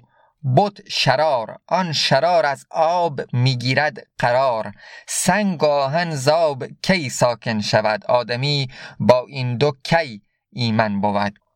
بت 0.56 0.90
شرار. 0.90 1.58
آن 1.68 1.94
شرار 1.94 2.46
از 2.46 2.66
آب 2.72 3.22
می‌گیرد 3.34 3.98
قرار. 4.18 4.72
سنگ 5.08 5.64
آهن 5.64 6.16
زاب 6.16 6.66
کی 6.82 7.10
ساکن 7.10 7.62
شود؟ 7.62 8.06
آدمی 8.06 8.68
با 9.00 9.26
این 9.28 9.58
دو 9.58 9.72
کی 9.84 10.22
ایمن 10.54 11.02
بود. 11.02 11.47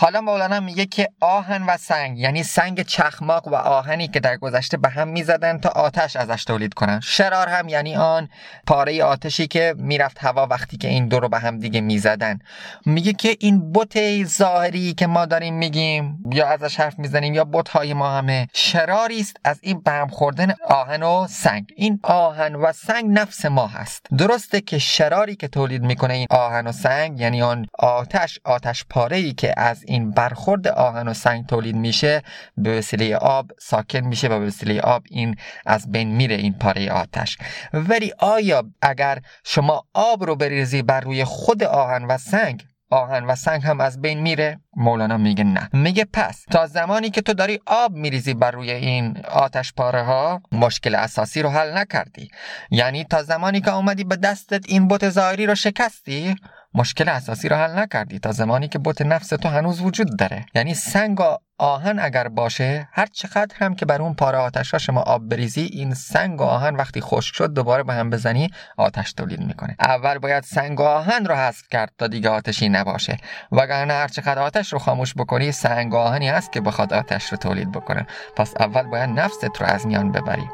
حالا 0.00 0.20
مولانا 0.20 0.60
میگه 0.60 0.86
که 0.86 1.08
آهن 1.20 1.62
و 1.62 1.76
سنگ 1.76 2.18
یعنی 2.18 2.42
سنگ 2.42 2.82
چخماق 2.82 3.48
و 3.48 3.54
آهنی 3.54 4.08
که 4.08 4.20
در 4.20 4.36
گذشته 4.36 4.76
به 4.76 4.88
هم 4.88 5.08
می‌زدن 5.08 5.58
تا 5.58 5.68
آتش 5.68 6.16
ازش 6.16 6.44
تولید 6.44 6.74
کنن. 6.74 7.00
شرار 7.00 7.48
هم 7.48 7.68
یعنی 7.68 7.96
آن 7.96 8.28
پاره 8.66 9.04
آتشی 9.04 9.46
که 9.46 9.74
می‌رفت 9.78 10.18
هوا 10.20 10.46
وقتی 10.46 10.76
که 10.76 10.88
این 10.88 11.08
دو 11.08 11.20
رو 11.20 11.28
به 11.28 11.38
هم 11.38 11.58
دیگه 11.58 11.80
می‌زدن. 11.80 12.38
میگه 12.86 13.12
که 13.12 13.36
این 13.40 13.72
بت 13.72 14.24
ظاهری 14.24 14.94
که 14.94 15.06
ما 15.06 15.26
داریم 15.26 15.54
میگیم 15.54 16.24
یا 16.32 16.48
ازش 16.48 16.80
حرف 16.80 16.98
می‌زنیم 16.98 17.34
یا 17.34 17.44
بت 17.44 17.68
های 17.68 17.94
ما 17.94 18.10
همه 18.10 18.48
شراری 18.52 19.20
است 19.20 19.36
از 19.44 19.58
این 19.62 19.80
به 19.80 19.90
هم 19.90 20.08
خوردن 20.08 20.54
آهن 20.68 21.02
و 21.02 21.26
سنگ. 21.30 21.72
این 21.76 22.00
آهن 22.02 22.54
و 22.54 22.72
سنگ 22.72 23.04
نفس 23.18 23.44
ما 23.44 23.66
هست. 23.66 24.06
درسته 24.18 24.60
که 24.60 24.78
شراری 24.78 25.36
که 25.36 25.48
تولید 25.48 25.82
می‌کنه 25.82 26.14
این 26.14 26.26
آهن 26.30 26.66
و 26.66 26.72
سنگ 26.72 27.20
یعنی 27.20 27.42
آن 27.42 27.66
آتش 27.78 28.38
آتش 28.44 28.84
پاره 28.90 29.16
ای 29.16 29.32
که 29.32 29.54
از 29.56 29.84
این 29.88 30.10
برخورد 30.10 30.68
آهن 30.68 31.08
و 31.08 31.14
سنگ 31.14 31.46
تولید 31.46 31.76
میشه 31.76 32.22
به 32.56 32.78
وسیله 32.78 33.16
آب 33.16 33.50
ساکن 33.60 34.00
میشه 34.00 34.28
و 34.28 34.38
به 34.38 34.46
وسیله 34.46 34.80
آب 34.80 35.02
این 35.10 35.36
از 35.66 35.92
بین 35.92 36.16
میره 36.16 36.34
این 36.34 36.52
پاره 36.52 36.92
آتش. 36.92 37.38
ولی 37.72 38.12
آیا 38.18 38.62
اگر 38.82 39.18
شما 39.44 39.84
آب 39.94 40.24
رو 40.24 40.36
بریزی 40.36 40.82
بر 40.82 41.00
روی 41.00 41.24
خود 41.24 41.62
آهن 41.62 42.04
و 42.04 42.18
سنگ 42.18 42.64
آهن 42.90 43.24
و 43.24 43.34
سنگ 43.34 43.62
هم 43.62 43.80
از 43.80 44.00
بین 44.00 44.20
میره؟ 44.20 44.60
مولانا 44.76 45.16
میگه 45.16 45.44
نه. 45.44 45.68
میگه 45.72 46.06
پس 46.12 46.44
تا 46.50 46.66
زمانی 46.66 47.10
که 47.10 47.20
تو 47.20 47.34
داری 47.34 47.60
آب 47.66 47.92
میریزی 47.92 48.34
بر 48.34 48.50
روی 48.50 48.70
این 48.70 49.16
آتش 49.30 49.72
پاره 49.72 50.02
ها 50.02 50.42
مشکل 50.52 50.94
اساسی 50.94 51.42
رو 51.42 51.48
حل 51.50 51.78
نکردی. 51.78 52.30
یعنی 52.70 53.04
تا 53.04 53.22
زمانی 53.22 53.60
که 53.60 53.74
اومدی 53.74 54.04
به 54.04 54.16
دستت 54.16 54.64
این 54.68 54.88
بت 54.88 55.08
ظاهری 55.08 55.46
رو 55.46 55.54
شکستی 55.54 56.36
مشکل 56.74 57.08
اساسی 57.08 57.48
رو 57.48 57.56
حل 57.56 57.78
نکردی 57.78 58.18
تا 58.18 58.32
زمانی 58.32 58.68
که 58.68 58.78
بت 58.78 59.02
نفس 59.02 59.28
تو 59.28 59.48
هنوز 59.48 59.80
وجود 59.80 60.18
داره. 60.18 60.46
یعنی 60.54 60.74
سنگ 60.74 61.20
و 61.20 61.36
آهن 61.58 61.98
اگر 61.98 62.28
باشه 62.28 62.88
هر 62.92 63.06
چقدر 63.06 63.56
هم 63.56 63.74
که 63.74 63.86
بر 63.86 64.02
اون 64.02 64.14
پاره 64.14 64.38
آتش 64.38 64.70
ها 64.70 64.78
شما 64.78 65.00
آب 65.00 65.28
بریزی 65.28 65.60
این 65.60 65.94
سنگ 65.94 66.40
و 66.40 66.44
آهن 66.44 66.76
وقتی 66.76 67.00
خشک 67.00 67.34
شد 67.34 67.52
دوباره 67.54 67.82
به 67.82 67.94
هم 67.94 68.10
بزنی 68.10 68.50
آتش 68.76 69.12
تولید 69.12 69.40
می‌کنه. 69.40 69.76
اول 69.80 70.18
باید 70.18 70.44
سنگ 70.44 70.80
و 70.80 70.82
آهن 70.82 71.26
رو 71.26 71.34
حذف 71.34 71.68
کرد 71.70 71.92
تا 71.98 72.06
دیگه 72.06 72.28
آتشی 72.28 72.68
نباشه. 72.68 73.16
وگرنه 73.52 73.94
هر 73.94 74.08
چقدر 74.08 74.38
آتش 74.38 74.72
رو 74.72 74.78
خاموش 74.78 75.14
بکنی 75.14 75.52
سنگ 75.52 75.94
و 75.94 75.96
آهنی 75.96 76.28
هست 76.28 76.52
که 76.52 76.60
بخواد 76.60 76.92
آتش 76.92 77.24
رو 77.32 77.38
تولید 77.38 77.72
بکنه. 77.72 78.06
پس 78.36 78.54
اول 78.60 78.82
باید 78.82 79.10
نفست 79.10 79.44
رو 79.60 79.66
از 79.66 79.86
میان 79.86 80.12
ببری. 80.12 80.48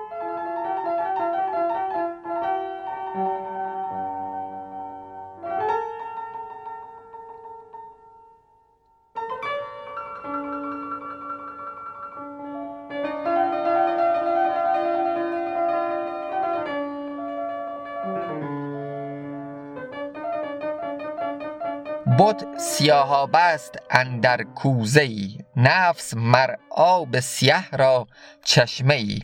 بد 22.19 22.59
سیاها 22.59 23.27
بست 23.27 23.79
اندر 23.91 24.43
کوزه 24.43 25.01
ای 25.01 25.39
نفس 25.57 26.15
مر 26.17 26.55
آب 26.71 27.21
سیاه 27.21 27.69
را 27.73 28.07
چشمه 28.45 28.95
ای 28.95 29.21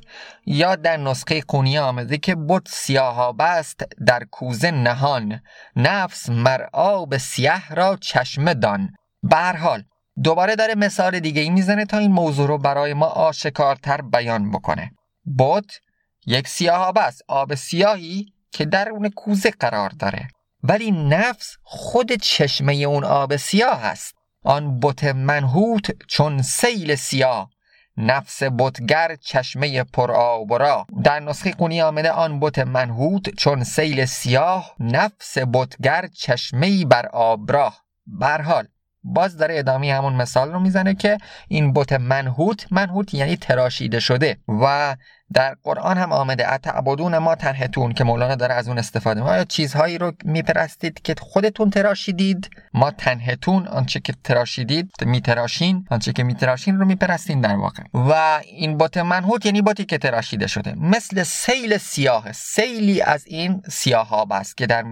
یا 0.47 0.77
در 0.77 0.97
نسخه 0.97 1.41
قونی 1.49 1.79
آمده 1.79 2.19
که 2.19 2.35
بد 2.35 2.63
سیاها 2.67 3.33
بست 3.33 3.83
در 4.07 4.25
کوزه 4.25 4.71
نهان. 4.71 5.41
نفس 5.77 6.31
مر 6.31 6.67
آب 6.73 7.17
سیاه 7.17 7.75
را 7.75 7.97
چشمه 7.97 8.55
دان. 8.55 8.91
حال 9.33 9.85
دوباره 10.23 10.57
داره 10.57 10.75
مثال 10.75 11.21
دیگه 11.21 11.43
ای 11.43 11.51
می‌زنه 11.51 11.85
تا 11.85 11.99
این 11.99 12.13
موضوع 12.13 12.49
رو 12.49 12.59
برای 12.59 12.95
ما 12.95 13.07
آشکارتر 13.07 14.01
بیان 14.01 14.51
بکنه. 14.51 14.91
بد 15.39 15.65
یک 16.27 16.49
سیاه 16.49 16.93
بست 16.93 17.23
آب 17.29 17.55
سیاهی 17.55 18.33
که 18.53 18.65
در 18.65 18.89
اون 18.89 19.11
کوزه 19.11 19.51
قرار 19.51 19.91
داره. 19.91 20.29
ولی 20.63 20.91
نفس 20.91 21.57
خود 21.63 22.13
چشمه 22.13 22.75
اون 22.75 23.05
آب 23.05 23.37
سیاه 23.37 23.85
است. 23.85 24.15
آن 24.45 24.81
بت 24.81 25.05
منحوت 25.05 26.07
چون 26.07 26.43
سیل 26.43 26.95
سیاه. 26.95 27.51
نفس 27.97 28.43
بتگر 28.43 29.17
چشمه 29.17 29.85
پر 29.85 30.13
آب 30.13 30.55
را 30.55 30.87
در 31.05 31.21
نسخه 31.21 31.53
قونی 31.53 31.83
آمده 31.83 32.11
آن 32.11 32.41
بت 32.41 32.59
منحوت 32.59 33.31
چون 33.31 33.65
سیل 33.65 34.05
سیاه 34.05 34.75
نفس 34.81 35.39
بتگر 35.39 36.07
چشمه 36.07 36.85
بر 36.85 37.07
آب 37.07 37.53
را 37.53 37.73
برحال 38.07 38.69
باز 39.05 39.37
داره 39.37 39.59
ادامه 39.59 39.95
همون 39.95 40.13
مثال 40.13 40.53
رو 40.53 40.61
می‌زنه 40.61 40.95
که 40.95 41.19
این 41.49 41.73
بت 41.73 41.93
منحوت 41.93 42.67
منحوت 42.71 43.15
یعنی 43.15 43.37
تراشیده 43.37 44.01
شده 44.01 44.37
و 44.49 44.97
در 45.35 45.57
قرآن 45.63 45.99
هم 45.99 46.13
آمده 46.13 46.53
اتعبدون 46.53 47.19
ما 47.19 47.35
تنهتون 47.35 47.93
که 47.93 48.05
مولانا 48.05 48.35
داره 48.35 48.55
از 48.55 48.69
اون 48.69 48.79
استفاده 48.79 49.21
آیا 49.21 49.45
چیزهایی 49.45 49.99
رو 49.99 50.13
میپرستید 50.25 51.03
که 51.03 51.15
خودتون 51.21 51.71
تراشیدید؟ 51.71 52.51
ما 52.75 52.91
تنهتون 52.91 53.67
آنچه 53.67 54.01
که 54.01 54.15
تراشیدید 54.25 54.91
میتراشین 55.07 55.87
آنچه 55.91 56.13
که 56.13 56.23
میتراشین 56.23 56.79
رو 56.79 56.85
میپرستین 56.85 57.41
در 57.41 57.57
واقع. 57.57 57.83
و 57.95 58.41
این 58.45 58.79
بات 58.79 58.97
منحوت 58.97 59.47
یعنی 59.47 59.63
باتی 59.63 59.85
که 59.85 59.99
تراشیده 59.99 60.47
شده. 60.47 60.75
مثل 60.77 61.23
سیل 61.23 61.79
سیاه 61.79 62.33
سیلی 62.33 63.03
از 63.03 63.27
این 63.27 63.63
سیاهاب 63.71 64.33
است 64.33 64.57
که 64.57 64.67
در 64.67 64.85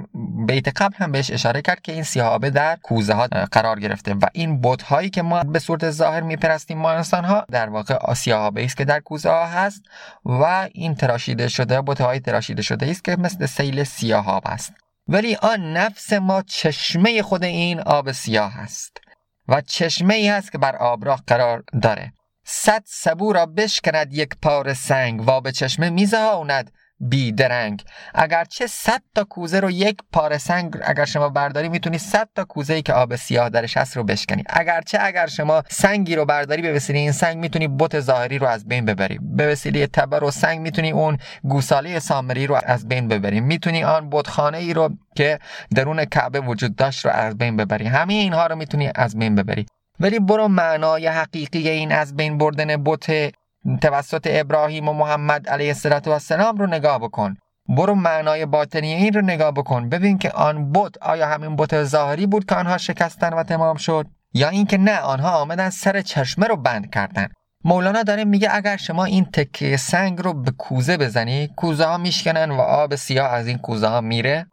بیت 0.46 0.82
قبل 0.82 0.96
هم 0.96 1.12
بهش 1.12 1.30
اشاره 1.30 1.62
کرد 1.62 1.80
که 1.80 1.92
این 1.92 2.02
سیاهابه 2.02 2.50
در 2.50 2.76
کوزه 2.76 3.14
ها 3.14 3.26
قرار 3.52 3.80
گرفته. 3.80 4.14
و 4.14 4.26
این 4.32 4.60
بت 4.60 4.82
هایی 4.82 5.10
که 5.10 5.22
ما 5.22 5.42
به 5.42 5.58
صورت 5.58 5.90
ظاهر 5.90 6.20
میپرستیم 6.20 6.78
ما 6.78 6.90
انسان 6.90 7.24
ها 7.24 7.46
در 7.50 7.68
واقع 7.68 8.14
سیاهابه 8.14 8.64
است 8.64 8.76
که 8.76 8.84
در 8.84 9.00
کوزه 9.00 9.30
ها 9.30 9.46
هست. 9.46 9.82
و 10.28 10.68
این 10.72 10.94
تراشیده 10.94 11.48
شده 11.48 11.80
های 12.00 12.20
تراشیده 12.20 12.62
شده 12.62 12.90
است 12.90 13.04
که 13.04 13.16
مثل 13.16 13.46
سیل 13.46 13.84
سیاه 13.84 14.28
آب 14.28 14.42
است. 14.46 14.72
ولی 15.08 15.36
آن 15.36 15.72
نفس 15.72 16.12
ما 16.12 16.42
چشمه 16.42 17.22
خود 17.22 17.44
این 17.44 17.80
آب 17.80 18.12
سیاه 18.12 18.58
است 18.58 19.00
و 19.48 19.60
چشمه 19.60 20.14
ای 20.14 20.28
هست 20.28 20.52
که 20.52 20.58
بر 20.58 20.76
آبراه 20.76 21.22
قرار 21.26 21.64
داره. 21.82 22.12
صد 22.44 22.82
سبو 22.86 23.32
را 23.32 23.46
بشکند 23.46 24.14
یک 24.14 24.30
پار 24.42 24.74
سنگ 24.74 25.28
و 25.28 25.40
به 25.40 25.52
چشمه 25.52 25.90
میزهاند 25.90 26.72
بیدرنگ. 27.00 27.84
اگرچه 28.14 28.66
100 28.66 29.02
تا 29.14 29.24
کوزه 29.24 29.60
رو 29.60 29.70
یک 29.70 29.98
پاره 30.12 30.38
سنگ 30.38 30.76
اگر 30.84 31.04
شما 31.04 31.28
برداری 31.28 31.68
می‌تونی 31.68 31.98
100 31.98 32.28
تا 32.34 32.44
کوزه 32.44 32.74
ای 32.74 32.82
که 32.82 32.92
آب 32.92 33.16
سیاه 33.16 33.48
درش 33.48 33.76
هست 33.76 33.96
رو 33.96 34.04
بشکنی. 34.04 34.44
اگرچه 34.46 34.98
اگر 35.00 35.26
شما 35.26 35.62
سنگی 35.68 36.16
رو 36.16 36.24
برداری 36.24 36.62
به 36.62 36.72
وسیله 36.72 36.98
این 36.98 37.12
سنگ 37.12 37.36
می‌تونی 37.38 37.68
بت 37.68 38.00
ظاهری 38.00 38.38
رو 38.38 38.46
از 38.46 38.68
بین 38.68 38.84
ببری. 38.84 39.18
به 39.22 39.52
وسیله 39.52 39.86
تبر 39.86 40.24
و 40.24 40.30
سنگ 40.30 40.60
می‌تونی 40.60 40.90
اون 40.90 41.18
گوساله 41.42 41.98
سامری 41.98 42.46
رو 42.46 42.60
از 42.64 42.88
بین 42.88 43.08
ببری. 43.08 43.40
می‌تونی 43.40 43.84
آن 43.84 44.10
بتخانه 44.10 44.58
ای 44.58 44.74
رو 44.74 44.90
که 45.16 45.38
درون 45.74 46.04
کعبه 46.04 46.40
وجود 46.40 46.76
داشت 46.76 47.04
رو 47.04 47.10
از 47.10 47.38
بین 47.38 47.56
ببری. 47.56 47.86
همه 47.86 48.14
اینها 48.14 48.46
رو 48.46 48.56
می‌تونی 48.56 48.90
از 48.94 49.18
بین 49.18 49.34
ببری. 49.34 49.66
ولی 50.00 50.18
برو 50.18 50.48
معنای 50.48 51.06
حقیقی 51.06 51.68
این 51.68 51.92
از 51.92 52.16
بین 52.16 52.38
بردن 52.38 52.84
بت 52.84 53.32
توسط 53.76 54.26
ابراهیم 54.30 54.88
و 54.88 54.92
محمد 54.92 55.48
علیه 55.48 55.74
السلام 56.06 56.56
رو 56.56 56.66
نگاه 56.66 56.98
بکن. 56.98 57.36
برو 57.68 57.94
معنای 57.94 58.46
باطنی 58.46 58.92
این 58.94 59.12
رو 59.12 59.20
نگاه 59.20 59.50
بکن. 59.50 59.88
ببین 59.88 60.18
که 60.18 60.30
آن 60.30 60.72
بت 60.72 60.98
آیا 61.02 61.28
همین 61.28 61.56
بت 61.56 61.84
ظاهری 61.84 62.26
بود 62.26 62.44
که 62.44 62.54
آنها 62.54 62.78
شکستن 62.78 63.32
و 63.32 63.42
تمام 63.42 63.76
شد؟ 63.76 64.06
یا 64.34 64.48
اینکه 64.48 64.78
نه 64.78 65.00
آنها 65.00 65.30
آمدن 65.30 65.70
سر 65.70 66.00
چشمه 66.00 66.46
رو 66.46 66.56
بند 66.56 66.90
کردن. 66.90 67.28
مولانا 67.64 68.02
داره 68.02 68.24
میگه 68.24 68.48
اگر 68.52 68.76
شما 68.76 69.04
این 69.04 69.24
تکه 69.24 69.76
سنگ 69.76 70.20
رو 70.22 70.32
به 70.34 70.50
کوزه 70.50 70.96
بزنی 70.96 71.48
کوزه 71.56 71.84
ها 71.84 71.98
میشکنن 71.98 72.50
و 72.50 72.60
آب 72.60 72.94
سیاه 72.94 73.32
از 73.32 73.46
این 73.46 73.58
کوزه 73.58 73.86
ها 73.86 74.00
میره. 74.00 74.46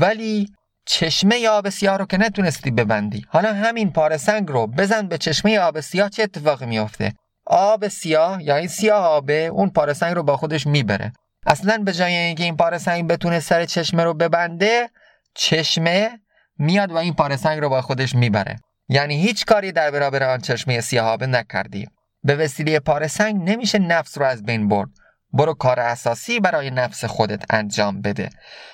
ولی 0.00 0.48
چشمه 0.86 1.48
آب 1.48 1.68
سیاه 1.68 1.96
رو 1.96 2.04
که 2.04 2.18
نتونستی 2.18 2.70
ببندی. 2.70 3.24
حالا 3.28 3.54
همین 3.54 3.92
پاره 3.92 4.16
سنگ 4.16 4.48
رو 4.48 4.66
بزن 4.66 5.08
به 5.08 5.18
چشمه 5.18 5.58
آب 5.58 5.80
سیاه 5.80 6.08
چه 6.08 6.22
اتفاقی 6.22 6.66
میافته؟ 6.66 7.12
آب 7.52 7.88
سیاه 7.88 8.42
یا 8.42 8.56
این 8.56 8.68
سیاه 8.68 9.04
آبه 9.04 9.46
اون 9.46 9.70
پاره 9.70 9.92
سنگ 9.92 10.14
رو 10.14 10.22
با 10.22 10.36
خودش 10.36 10.66
می‌بره. 10.66 11.12
اصلا 11.46 11.78
به 11.78 11.92
جای 11.92 12.14
اینکه 12.14 12.44
این 12.44 12.56
پاره 12.56 12.78
سنگ 12.78 13.08
بتونه 13.08 13.40
سر 13.40 13.64
چشمه 13.64 14.04
رو 14.04 14.14
ببنده 14.14 14.90
چشمه 15.34 16.10
میاد 16.58 16.92
و 16.92 16.96
این 16.96 17.14
پاره 17.14 17.36
سنگ 17.36 17.60
رو 17.60 17.68
با 17.68 17.82
خودش 17.82 18.14
می‌بره. 18.14 18.56
یعنی 18.88 19.22
هیچ 19.22 19.44
کاری 19.46 19.72
در 19.72 19.90
برابر 19.90 20.22
آن 20.22 20.38
چشمه 20.40 20.80
سیاه 20.80 21.08
آبه 21.08 21.26
نکردی. 21.26 21.86
به 22.24 22.36
وسیله 22.36 22.80
پاره 22.80 23.06
سنگ 23.06 23.50
نمیشه 23.50 23.78
نفس 23.78 24.18
رو 24.18 24.24
از 24.24 24.42
بین 24.42 24.68
برد. 24.68 24.88
برو 25.32 25.54
کار 25.54 25.80
اساسی 25.80 26.40
برای 26.40 26.70
نفس 26.70 27.04
خودت 27.04 27.54
انجام 27.54 28.00
بده. 28.00 28.30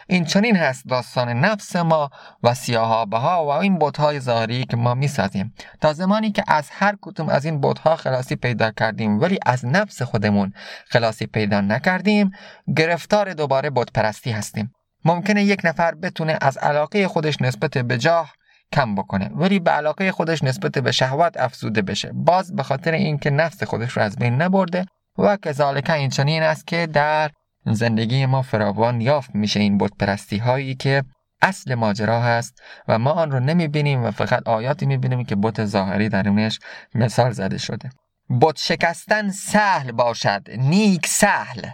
این 0.07 0.25
چنین 0.25 0.57
هست 0.57 0.85
داستان 0.89 1.29
نفس 1.29 1.77
ما 1.77 2.11
و 2.43 2.55
سیاهابه 2.55 3.19
ها 3.19 3.45
و 3.45 3.49
این 3.49 3.79
بودهای 3.79 4.21
ظاهری 4.21 4.65
که 4.65 4.77
ما 4.77 4.95
می‌سازیم. 4.95 5.55
تا 5.81 5.93
زمانی 5.93 6.33
که 6.33 6.45
از 6.49 6.71
هر 6.73 6.97
کدوم 7.01 7.29
از 7.29 7.45
این 7.45 7.61
بودها 7.61 7.97
خلاصی 7.97 8.37
پیدا 8.37 8.71
کردیم 8.71 9.21
ولی 9.21 9.39
از 9.47 9.67
نفس 9.67 10.03
خودمون 10.03 10.53
خلاصی 10.87 11.27
پیدا 11.27 11.61
نکردیم 11.61 12.31
گرفتار 12.77 13.33
دوباره 13.33 13.71
بود 13.71 13.93
پرستی 13.93 14.31
هستیم. 14.31 14.73
ممکنه 15.05 15.45
یک 15.45 15.61
نفر 15.65 15.95
بتونه 15.95 16.39
از 16.41 16.59
علاقه 16.59 17.09
خودش 17.09 17.43
نسبت 17.43 17.79
به 17.79 17.99
جاه 17.99 18.33
کم 18.73 18.95
بکنه 18.95 19.31
ولی 19.35 19.59
به 19.59 19.71
علاقه 19.71 20.13
خودش 20.13 20.43
نسبت 20.43 20.73
به 20.73 20.93
شهوت 20.93 21.37
افزوده 21.37 21.83
بشه. 21.83 22.11
باز 22.15 22.55
به 22.55 22.63
خاطر 22.63 22.93
اینکه 22.93 23.31
نفس 23.31 23.63
خودش 23.63 23.93
رو 23.93 24.03
از 24.03 24.17
بین 24.17 24.43
نبرده 24.43 24.87
و 25.19 25.37
کذالک 25.37 25.91
این 25.91 26.11
چنین 26.11 26.43
است 26.43 26.67
که 26.67 26.87
در 26.87 27.31
زندگی 27.67 28.27
ما 28.27 28.43
فراوان 28.43 29.01
یافت 29.01 29.35
میشه 29.35 29.61
این 29.61 29.79
بت 29.79 29.91
پرستی 29.99 30.39
هایی 30.39 30.75
که 30.75 31.05
اصل 31.43 31.75
ماجرا 31.75 32.23
هست 32.23 32.63
و 32.89 32.99
ما 32.99 33.11
آن 33.11 33.31
رو 33.31 33.41
نمی‌بینیم 33.41 34.05
و 34.05 34.11
فقط 34.11 34.49
آیاتی 34.49 34.87
می‌بینیم 34.87 35.25
که 35.25 35.37
بت 35.37 35.65
ظاهری 35.65 36.09
درونش 36.09 36.59
مثال 36.95 37.33
زده 37.33 37.59
شده. 37.59 37.91
بت 38.41 38.57
شکستن 38.57 39.31
سهل 39.31 39.93
باشد 39.93 40.43
نیک 40.59 41.07
سهل. 41.07 41.67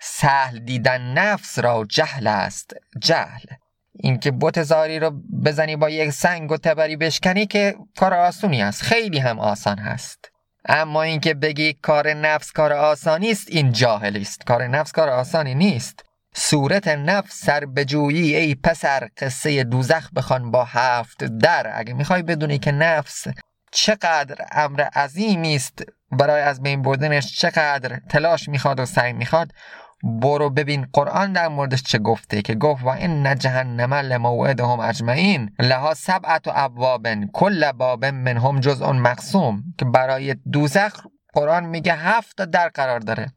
سهل 0.00 0.58
دیدن 0.58 1.00
نفس 1.00 1.58
را 1.58 1.84
جهل 1.88 2.26
است 2.26 2.74
جهل. 3.00 3.44
اینکه 3.92 4.30
بت 4.30 4.62
ظاهری 4.62 4.98
رو 4.98 5.10
بزنی 5.44 5.76
با 5.76 5.90
یک 5.90 6.10
سنگ 6.10 6.52
و 6.52 6.56
تبری 6.56 6.96
بشکنی 6.96 7.46
که 7.46 7.74
کار 7.96 8.14
آسونی 8.14 8.62
است 8.62 8.82
خیلی 8.82 9.18
هم 9.18 9.38
آسان 9.38 9.78
هست. 9.78 10.30
اما 10.68 11.02
اینکه 11.02 11.34
بگی 11.34 11.72
کار 11.72 12.12
نفس 12.14 12.52
کار 12.52 12.72
آسانی 12.72 13.30
است 13.30 13.46
این 13.50 13.72
جاهلی 13.72 14.20
است. 14.20 14.44
کار 14.44 14.66
نفس 14.66 14.92
کار 14.92 15.08
آسانی 15.08 15.54
نیست. 15.54 16.04
صورت 16.34 16.88
نفس 16.88 17.44
سر 17.44 17.66
ای 17.76 18.54
پسر 18.54 19.08
قصه 19.18 19.64
دوزخ 19.64 20.10
بخوان 20.12 20.50
با 20.50 20.64
هفت 20.64 21.24
در. 21.24 21.70
اگه 21.74 21.92
می‌خوای 21.94 22.22
بدونی 22.22 22.58
که 22.58 22.72
نفس 22.72 23.26
چقدر 23.72 24.46
امر 24.52 24.80
عظیمی 24.80 25.56
است 25.56 25.82
برای 26.12 26.42
از 26.42 26.62
بین 26.62 26.82
بردنش 26.82 27.36
چقدر 27.36 28.00
تلاش 28.08 28.48
می‌خواد 28.48 28.80
و 28.80 28.86
سعی 28.86 29.12
می‌خواد 29.12 29.52
برو 30.02 30.50
ببین 30.50 30.86
قرآن 30.92 31.32
در 31.32 31.48
موردش 31.48 31.82
چه 31.82 31.98
گفته 31.98 32.42
که 32.42 32.54
گفت 32.54 32.84
و 32.84 32.88
این 32.88 33.34
جهنم 33.34 33.94
لموعدهم 33.94 34.80
اجمعین 34.80 35.50
لها 35.58 35.94
سبعت 35.94 36.48
و 36.48 36.52
ابوابن 36.54 37.26
کل 37.32 37.72
باب 37.72 38.04
منهم 38.04 38.60
جزء 38.60 38.92
مقسوم 38.92 39.64
که 39.78 39.84
برای 39.84 40.34
دوزخ 40.52 41.06
قرآن 41.32 41.66
میگه 41.66 41.94
هفت 41.94 42.42
در 42.42 42.68
قرار 42.68 43.00
داره 43.00 43.32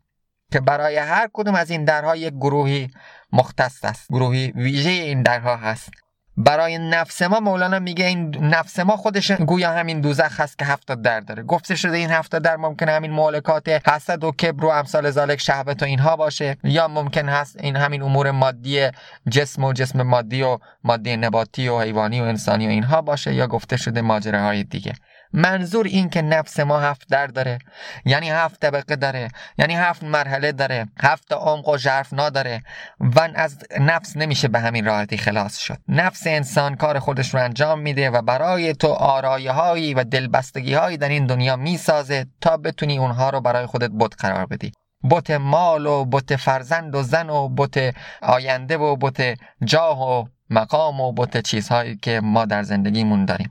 که 0.52 0.60
برای 0.60 0.98
هر 0.98 1.30
کدوم 1.34 1.56
از 1.56 1.70
این 1.70 1.86
درها 1.86 2.16
یک 2.16 2.34
گروهی 2.34 2.92
مختص 3.34 3.86
است 3.86 4.08
گروهی 4.10 4.52
ویژه 4.52 4.90
این 4.90 5.22
درها 5.22 5.56
هست. 5.56 5.90
برای 6.38 6.78
نفس 6.78 7.22
ما 7.22 7.40
مولانا 7.40 7.80
میگه 7.80 8.06
این 8.06 8.38
نفس 8.46 8.80
ما 8.80 8.98
خودش 8.98 9.32
گویا 9.32 9.72
همین 9.72 10.02
دوزخ 10.02 10.40
هست 10.40 10.60
که 10.60 10.66
هفتاد 10.66 11.02
در 11.02 11.20
داره. 11.20 11.44
گفته 11.44 11.76
شده 11.76 11.98
این 11.98 12.10
هفتاد 12.10 12.42
در 12.42 12.58
ممکن 12.58 12.90
همین 12.90 13.12
مالکات 13.12 13.70
حسد 13.88 14.24
و 14.24 14.32
کبر 14.32 14.66
و 14.66 14.68
امثال 14.68 15.10
ذالک 15.12 15.40
شهوت 15.40 15.84
و 15.84 15.86
اینها 15.86 16.16
باشه 16.16 16.58
یا 16.64 16.88
ممکن 16.88 17.30
هست 17.30 17.58
این 17.60 17.76
همین 17.76 18.02
امور 18.02 18.32
مادی 18.32 18.88
جسم 19.30 19.64
و 19.64 19.74
جسم 19.74 20.02
مادی 20.02 20.42
و 20.42 20.58
مادی 20.84 21.18
نباتی 21.18 21.68
و 21.68 21.80
حیوانی 21.80 22.22
و 22.22 22.24
انسانی 22.24 22.68
و 22.68 22.70
اینها 22.70 23.02
باشه 23.02 23.34
یا 23.34 23.48
گفته 23.48 23.78
شده 23.78 24.02
ماجراهای 24.02 24.64
دیگه. 24.64 24.94
منظور 25.34 25.86
این 25.86 26.10
که 26.10 26.22
نفس 26.22 26.60
ما 26.60 26.80
هفت 26.80 27.10
در 27.10 27.28
داره. 27.28 27.60
یعنی 28.06 28.30
هفت 28.30 28.60
طبقه 28.60 28.96
داره. 28.96 29.28
یعنی 29.58 29.76
هفت 29.76 30.04
مرحله 30.04 30.52
داره. 30.52 30.88
هفت 31.00 31.34
عمق 31.34 31.70
و 31.70 31.78
ژرف 31.78 32.14
نداره 32.14 32.64
و 33.00 33.30
از 33.36 33.58
نفس 33.80 34.18
نمیشه 34.18 34.48
به 34.48 34.60
همین 34.60 34.86
راحتی 34.86 35.18
خلاص 35.18 35.58
شد. 35.58 35.78
نفس 35.88 36.28
انسان 36.28 36.76
کار 36.76 37.00
خودش 37.00 37.34
رو 37.34 37.44
انجام 37.44 37.80
میده 37.80 38.10
و 38.10 38.22
برای 38.22 38.74
تو 38.74 38.88
آرایه 38.88 39.52
هایی 39.52 39.94
و 39.94 40.04
دلبستگی 40.04 40.74
هایی 40.74 40.98
در 40.98 41.10
این 41.10 41.26
دنیا 41.26 41.56
می‌سازه 41.56 42.26
تا 42.42 42.58
بتونی 42.58 42.98
اونها 42.98 43.30
رو 43.30 43.42
برای 43.42 43.66
خودت 43.66 43.92
بت 44.00 44.14
قرار 44.20 44.46
بدی. 44.46 44.72
بت 45.10 45.32
مال 45.32 45.86
و 45.86 46.06
بت 46.06 46.36
فرزند 46.36 46.96
و 46.96 47.04
زن 47.04 47.30
و 47.30 47.50
بت 47.50 47.96
آینده 48.22 48.78
و 48.78 48.96
بت 48.96 49.38
جاه 49.64 50.02
و 50.02 50.26
مقام 50.50 51.02
و 51.02 51.12
بت 51.12 51.38
چیزهایی 51.38 51.98
که 51.98 52.20
ما 52.24 52.46
در 52.46 52.64
زندگیمون 52.64 53.26
داریم. 53.26 53.50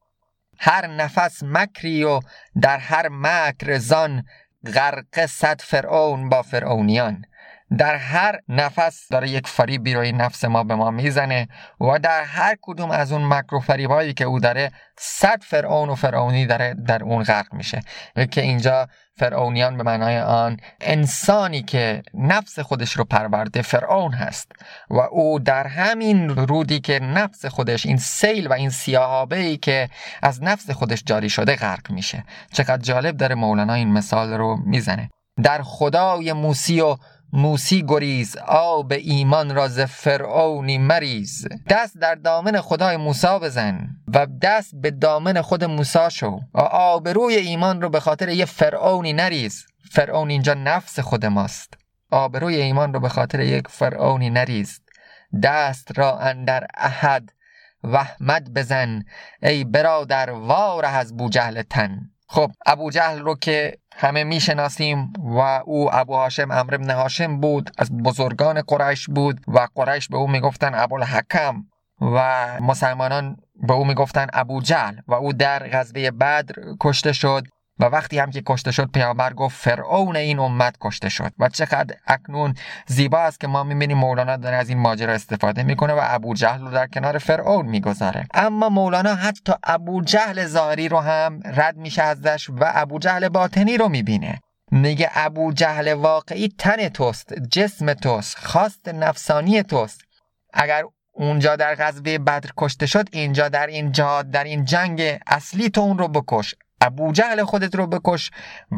هر 0.60 0.86
نفس 0.86 1.42
مکری 1.42 2.04
و 2.04 2.20
در 2.62 2.78
هر 2.78 3.08
مکر 3.10 3.78
زان 3.78 4.24
غرق 4.74 5.26
صد 5.26 5.60
فرعون 5.60 6.28
با 6.28 6.42
فرعونیان. 6.42 7.24
در 7.78 7.94
هر 7.94 8.40
نفس 8.48 9.08
داره 9.08 9.30
یک 9.30 9.46
فریبی 9.46 9.94
روی 9.94 10.12
نفس 10.12 10.44
ما 10.44 10.64
به 10.64 10.74
ما 10.74 10.90
می‌زنه 10.90 11.48
و 11.80 11.98
در 11.98 12.24
هر 12.24 12.56
کدوم 12.62 12.90
از 12.90 13.12
اون 13.12 13.24
مکر 13.24 13.54
و 13.54 13.60
فریبایی 13.60 14.14
که 14.14 14.24
او 14.24 14.40
داره 14.40 14.70
صد 14.98 15.42
فرعون 15.42 15.88
و 15.88 15.94
فرعونی 15.94 16.46
داره 16.46 16.74
در 16.74 17.02
اون 17.04 17.22
غرق 17.22 17.54
میشه. 17.54 17.80
که 18.30 18.40
اینجا 18.40 18.88
فرعونیان 19.20 19.76
به 19.76 19.82
معنای 19.82 20.18
آن 20.18 20.56
انسانی 20.80 21.62
که 21.62 22.02
نفس 22.14 22.58
خودش 22.58 22.92
رو 22.92 23.04
پرورده 23.04 23.62
فرعون 23.62 24.12
هست 24.12 24.52
و 24.90 24.98
او 24.98 25.38
در 25.38 25.66
همین 25.66 26.28
رودی 26.28 26.80
که 26.80 26.98
نفس 26.98 27.46
خودش 27.46 27.86
این 27.86 27.96
سیل 27.96 28.46
و 28.46 28.52
این 28.52 28.70
سیاهابه 28.70 29.36
ای 29.36 29.56
که 29.56 29.88
از 30.22 30.42
نفس 30.42 30.70
خودش 30.70 31.02
جاری 31.06 31.30
شده 31.30 31.56
غرق 31.56 31.90
میشه. 31.90 32.24
چقدر 32.52 32.82
جالب 32.82 33.16
داره 33.16 33.34
مولانا 33.34 33.74
این 33.74 33.92
مثال 33.92 34.32
رو 34.32 34.56
می‌زنه. 34.66 35.10
در 35.42 35.62
خدای 35.62 36.32
موسی 36.32 36.80
و 36.80 36.96
موسی 37.32 37.84
گریز 37.88 38.36
آب 38.46 38.92
ایمان 38.92 39.54
را 39.54 39.68
ز 39.68 39.80
فرعونی 39.80 40.78
مریز. 40.78 41.48
دست 41.68 41.98
در 41.98 42.14
دامن 42.14 42.60
خدای 42.60 42.96
موسی 42.96 43.38
بزن 43.42 43.88
و 44.14 44.26
دست 44.42 44.74
به 44.74 44.90
دامن 44.90 45.40
خود 45.40 45.64
موسی 45.64 46.10
شو 46.10 46.40
و 46.54 46.60
آبروی 46.60 47.34
ایمان 47.36 47.82
رو 47.82 47.88
به 47.88 48.00
خاطر 48.00 48.28
یه 48.28 48.44
فرعونی 48.44 49.12
نریز. 49.12 49.66
فرعون 49.90 50.30
اینجا 50.30 50.54
نفس 50.54 51.00
خود 51.00 51.26
ماست. 51.26 51.74
آبروی 52.10 52.56
ایمان 52.56 52.92
رو 52.92 53.00
به 53.00 53.08
خاطر 53.08 53.40
یک 53.40 53.68
فرعونی 53.68 54.30
نریز. 54.30 54.80
دست 55.42 55.98
را 55.98 56.18
اندر 56.18 56.66
احد 56.74 57.32
وحمد 57.84 58.54
بزن. 58.54 59.02
ای 59.42 59.64
برادر 59.64 60.30
واره 60.30 60.88
از 60.88 61.16
بوجهل 61.16 61.62
تن. 61.62 62.00
خب 62.28 62.52
ابو 62.66 62.90
جهل 62.90 63.18
رو 63.18 63.34
که 63.34 63.78
همه 63.96 64.24
می‌شناسیم 64.24 65.12
و 65.18 65.38
او 65.64 65.94
ابو 65.94 66.14
هاشم 66.14 66.50
امر 66.50 66.74
ابن 66.74 66.90
هاشم 66.90 67.40
بود 67.40 67.70
از 67.78 67.92
بزرگان 67.92 68.62
قریش 68.62 69.06
بود 69.06 69.40
و 69.48 69.68
قریش 69.74 70.08
به 70.08 70.16
او 70.16 70.28
می‌گفتن 70.28 70.74
ابو 70.74 70.94
الحکم 70.94 71.64
و 72.00 72.46
مسلمانان 72.60 73.36
به 73.62 73.72
او 73.72 73.84
می‌گفتن 73.84 74.26
ابو 74.32 74.62
جهل 74.62 74.94
و 75.08 75.14
او 75.14 75.32
در 75.32 75.68
غزوه 75.72 76.10
بدر 76.10 76.54
کشته 76.80 77.12
شد. 77.12 77.46
و 77.80 77.84
وقتی 77.84 78.18
هم 78.18 78.30
که 78.30 78.42
کشته 78.46 78.72
شد 78.72 78.90
پیامبر 78.90 79.32
گفت 79.32 79.56
فرعون 79.56 80.16
این 80.16 80.38
امت 80.38 80.76
کشته 80.80 81.08
شد. 81.08 81.32
و 81.38 81.48
چقدر 81.48 81.96
اکنون 82.06 82.54
زیبا 82.86 83.18
است 83.18 83.40
که 83.40 83.46
ما 83.46 83.64
می‌بینیم 83.64 83.98
مولانا 83.98 84.36
داره 84.36 84.56
از 84.56 84.68
این 84.68 84.78
ماجرا 84.78 85.12
استفاده 85.12 85.62
می‌کنه 85.62 85.92
و 85.92 86.00
ابو 86.02 86.34
جهل 86.34 86.60
رو 86.60 86.70
در 86.70 86.86
کنار 86.86 87.18
فرعون 87.18 87.66
می‌گذاره. 87.66 88.26
اما 88.34 88.68
مولانا 88.68 89.14
حتی 89.14 89.52
ابو 89.64 90.02
جهل 90.02 90.46
ظاهری 90.46 90.88
رو 90.88 91.00
هم 91.00 91.40
رد 91.44 91.76
میشه 91.76 92.02
ازش 92.02 92.50
و 92.50 92.72
ابو 92.74 92.98
جهل 92.98 93.28
باطنی 93.28 93.76
رو 93.76 93.88
می‌بینه. 93.88 94.40
میگه 94.70 95.10
ابو 95.14 95.52
جهل 95.52 95.92
واقعی 95.92 96.48
تن 96.58 96.88
توست 96.88 97.34
جسم 97.34 97.94
توست 97.94 98.38
خواست 98.38 98.88
نفسانی 98.88 99.62
توست. 99.62 100.00
اگر 100.52 100.84
اونجا 101.12 101.56
در 101.56 101.74
غزوه 101.74 102.18
بدر 102.18 102.50
کشته 102.56 102.86
شد 102.86 103.08
اینجا 103.12 103.48
در 103.48 103.66
این 103.66 103.92
جهاد 103.92 104.30
در 104.30 104.44
این 104.44 104.64
جنگ 104.64 105.18
اصلی 105.26 105.70
تو 105.70 105.80
اون 105.80 105.98
رو 105.98 106.08
بکش. 106.08 106.54
ابو 106.80 107.12
جهل 107.12 107.44
خودت 107.44 107.74
رو 107.74 107.86
بکش 107.86 108.30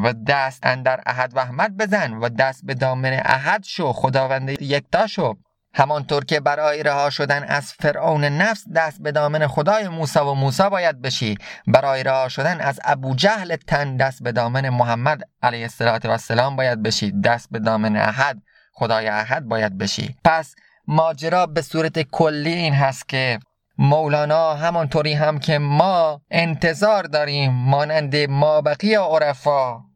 و 0.04 0.12
دست 0.12 0.66
اندر 0.66 1.00
احد 1.06 1.36
و 1.36 1.38
احمد 1.38 1.76
بزن 1.76 2.12
و 2.12 2.28
دست 2.28 2.64
به 2.64 2.74
دامن 2.74 3.12
احد 3.24 3.64
شو 3.64 3.92
خداوند 3.92 4.62
یکتا 4.62 5.06
شو. 5.06 5.34
همانطور 5.74 6.24
که 6.24 6.40
برای 6.40 6.82
رها 6.82 7.10
شدن 7.10 7.44
از 7.44 7.72
فرعون 7.72 8.24
نفس 8.24 8.64
دست 8.74 9.02
به 9.02 9.12
دامن 9.12 9.46
خدای 9.46 9.88
موسی 9.88 10.18
و 10.18 10.34
موسی 10.34 10.68
باید 10.70 11.02
بشی. 11.02 11.38
برای 11.66 12.02
رها 12.02 12.28
شدن 12.28 12.60
از 12.60 12.80
ابو 12.84 13.14
جهل 13.14 13.56
تن 13.56 13.96
دست 13.96 14.22
به 14.22 14.32
دامن 14.32 14.68
محمد 14.68 15.20
علیه 15.42 15.68
السلام 16.04 16.56
باید 16.56 16.82
بشی. 16.82 17.20
دست 17.20 17.48
به 17.50 17.58
دامن 17.58 17.96
احد 17.96 18.42
خدای 18.72 19.08
احد 19.08 19.44
باید 19.44 19.78
بشی. 19.78 20.16
پس 20.24 20.54
ماجرا 20.86 21.46
به 21.46 21.62
صورت 21.62 22.02
کلی 22.02 22.52
این 22.52 22.74
هست 22.74 23.08
که 23.08 23.38
مولانا 23.78 24.54
همانطوری 24.54 25.12
هم 25.12 25.38
که 25.38 25.58
ما 25.58 26.20
انتظار 26.30 27.02
داریم 27.02 27.52
مانند 27.52 28.16
مابقی 28.16 28.94
عرفا 28.94 29.92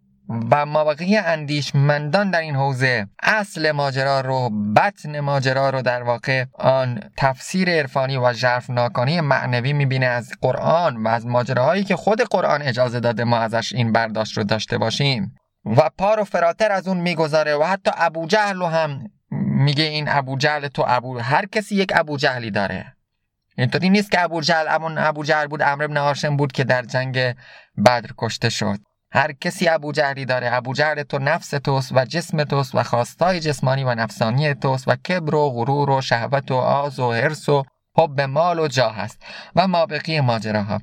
و 0.50 0.66
مابقی 0.66 1.16
اندیشمندان 1.16 2.30
در 2.30 2.40
این 2.40 2.56
حوزه 2.56 3.06
اصل 3.22 3.72
ماجرا 3.72 4.20
رو 4.20 4.50
بطن 4.76 5.20
ماجرا 5.20 5.70
رو 5.70 5.82
در 5.82 6.02
واقع 6.02 6.44
آن 6.54 7.00
تفسیر 7.16 7.70
عرفانی 7.70 8.16
و 8.16 8.32
ژرف 8.32 8.70
ناکانی 8.70 9.20
معنوی 9.20 9.72
می‌بینه 9.72 10.06
از 10.06 10.32
قرآن 10.40 11.02
و 11.02 11.08
از 11.08 11.26
ماجراهایی 11.26 11.84
که 11.84 11.96
خود 11.96 12.20
قرآن 12.20 12.62
اجازه 12.62 13.00
داده 13.00 13.24
ما 13.24 13.38
ازش 13.38 13.72
این 13.72 13.92
برداشت 13.92 14.38
رو 14.38 14.44
داشته 14.44 14.78
باشیم. 14.78 15.34
و 15.64 15.90
پار 15.98 16.20
و 16.20 16.24
فراتر 16.24 16.72
از 16.72 16.88
اون 16.88 16.96
می‌گذاره 16.96 17.56
و 17.56 17.62
حتی 17.62 17.90
ابو 17.96 18.26
جهل 18.26 18.62
هم 18.62 19.10
میگه 19.30 19.84
این 19.84 20.08
ابو 20.08 20.36
جهل 20.36 20.68
تو 20.68 20.84
ابو 20.86 21.18
هر 21.18 21.46
کسی 21.46 21.76
یک 21.76 21.92
ابو 21.94 22.16
جهلی 22.16 22.50
داره. 22.50 22.95
اینطوری 23.58 23.90
نیست 23.90 24.10
که 24.10 24.22
ابو 24.22 24.40
جهل 24.40 24.68
امون 24.68 24.98
ابو 24.98 25.24
جهل 25.24 25.46
بود 25.46 25.62
امر 25.62 25.84
ابن 25.84 25.96
هاشم 25.96 26.36
بود 26.36 26.52
که 26.52 26.64
در 26.64 26.82
جنگ 26.82 27.34
بدر 27.86 28.10
کشته 28.18 28.48
شد. 28.48 28.78
هر 29.12 29.32
کسی 29.32 29.68
ابو 29.68 29.92
جهلی 29.92 30.24
داره 30.24 30.54
ابو 30.54 30.72
جهل 30.72 31.02
تو 31.02 31.18
نفس 31.18 31.50
توست 31.50 31.92
و 31.92 32.04
جسم 32.04 32.44
توست 32.44 32.74
و 32.74 32.82
خواستای 32.82 33.40
جسمانی 33.40 33.84
و 33.84 33.94
نفسانی 33.94 34.54
توست 34.54 34.88
و 34.88 34.96
کبر 34.96 35.34
و 35.34 35.50
غرور 35.50 35.90
و 35.90 36.00
شهوت 36.00 36.50
و 36.50 36.54
آز 36.54 36.98
و 36.98 37.12
حرس 37.12 37.48
و 37.48 37.64
حب 37.98 38.20
مال 38.20 38.58
و 38.58 38.68
جاه 38.68 38.96
هست 38.96 39.22
و 39.56 39.68
مابقی 39.68 40.20
ماجراها. 40.20 40.80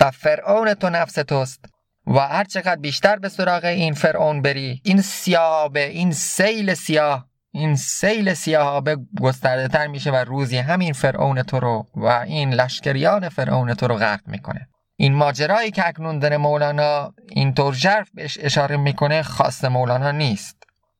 و 0.00 0.10
فرعون 0.10 0.74
تو 0.74 0.90
نفس 0.90 1.14
توست 1.14 1.64
و 2.06 2.18
هر 2.18 2.44
چقدر 2.44 2.76
بیشتر 2.76 3.16
به 3.16 3.28
سراغ 3.28 3.64
این 3.64 3.94
فرعون 3.94 4.42
بری 4.42 4.80
این 4.84 5.00
سیابه 5.00 5.84
این 5.88 6.12
سیل 6.12 6.74
سیاه 6.74 7.26
این 7.56 7.76
سیل 7.76 8.34
سیاهابه 8.34 8.96
گسترده 9.20 9.68
تر 9.68 9.86
میشه 9.86 10.10
و 10.10 10.16
روزی 10.16 10.56
همین 10.56 10.92
فرعون 10.92 11.42
تو 11.42 11.60
رو 11.60 11.86
و 11.94 12.06
این 12.06 12.54
لشکریان 12.54 13.28
فرعون 13.28 13.74
تو 13.74 13.86
رو 13.88 13.94
غرق 13.94 14.20
می‌کنه. 14.26 14.68
این 14.96 15.14
ماجرایی 15.14 15.70
که 15.70 15.88
اکنون 15.88 16.18
داره 16.18 16.36
مولانا 16.36 17.14
اینطور 17.28 17.74
جرف 17.74 18.10
بهش 18.14 18.38
اشاره 18.40 18.76
می‌کنه 18.76 19.22
خاص 19.22 19.64
مولانا 19.64 20.10
نیست. 20.10 20.56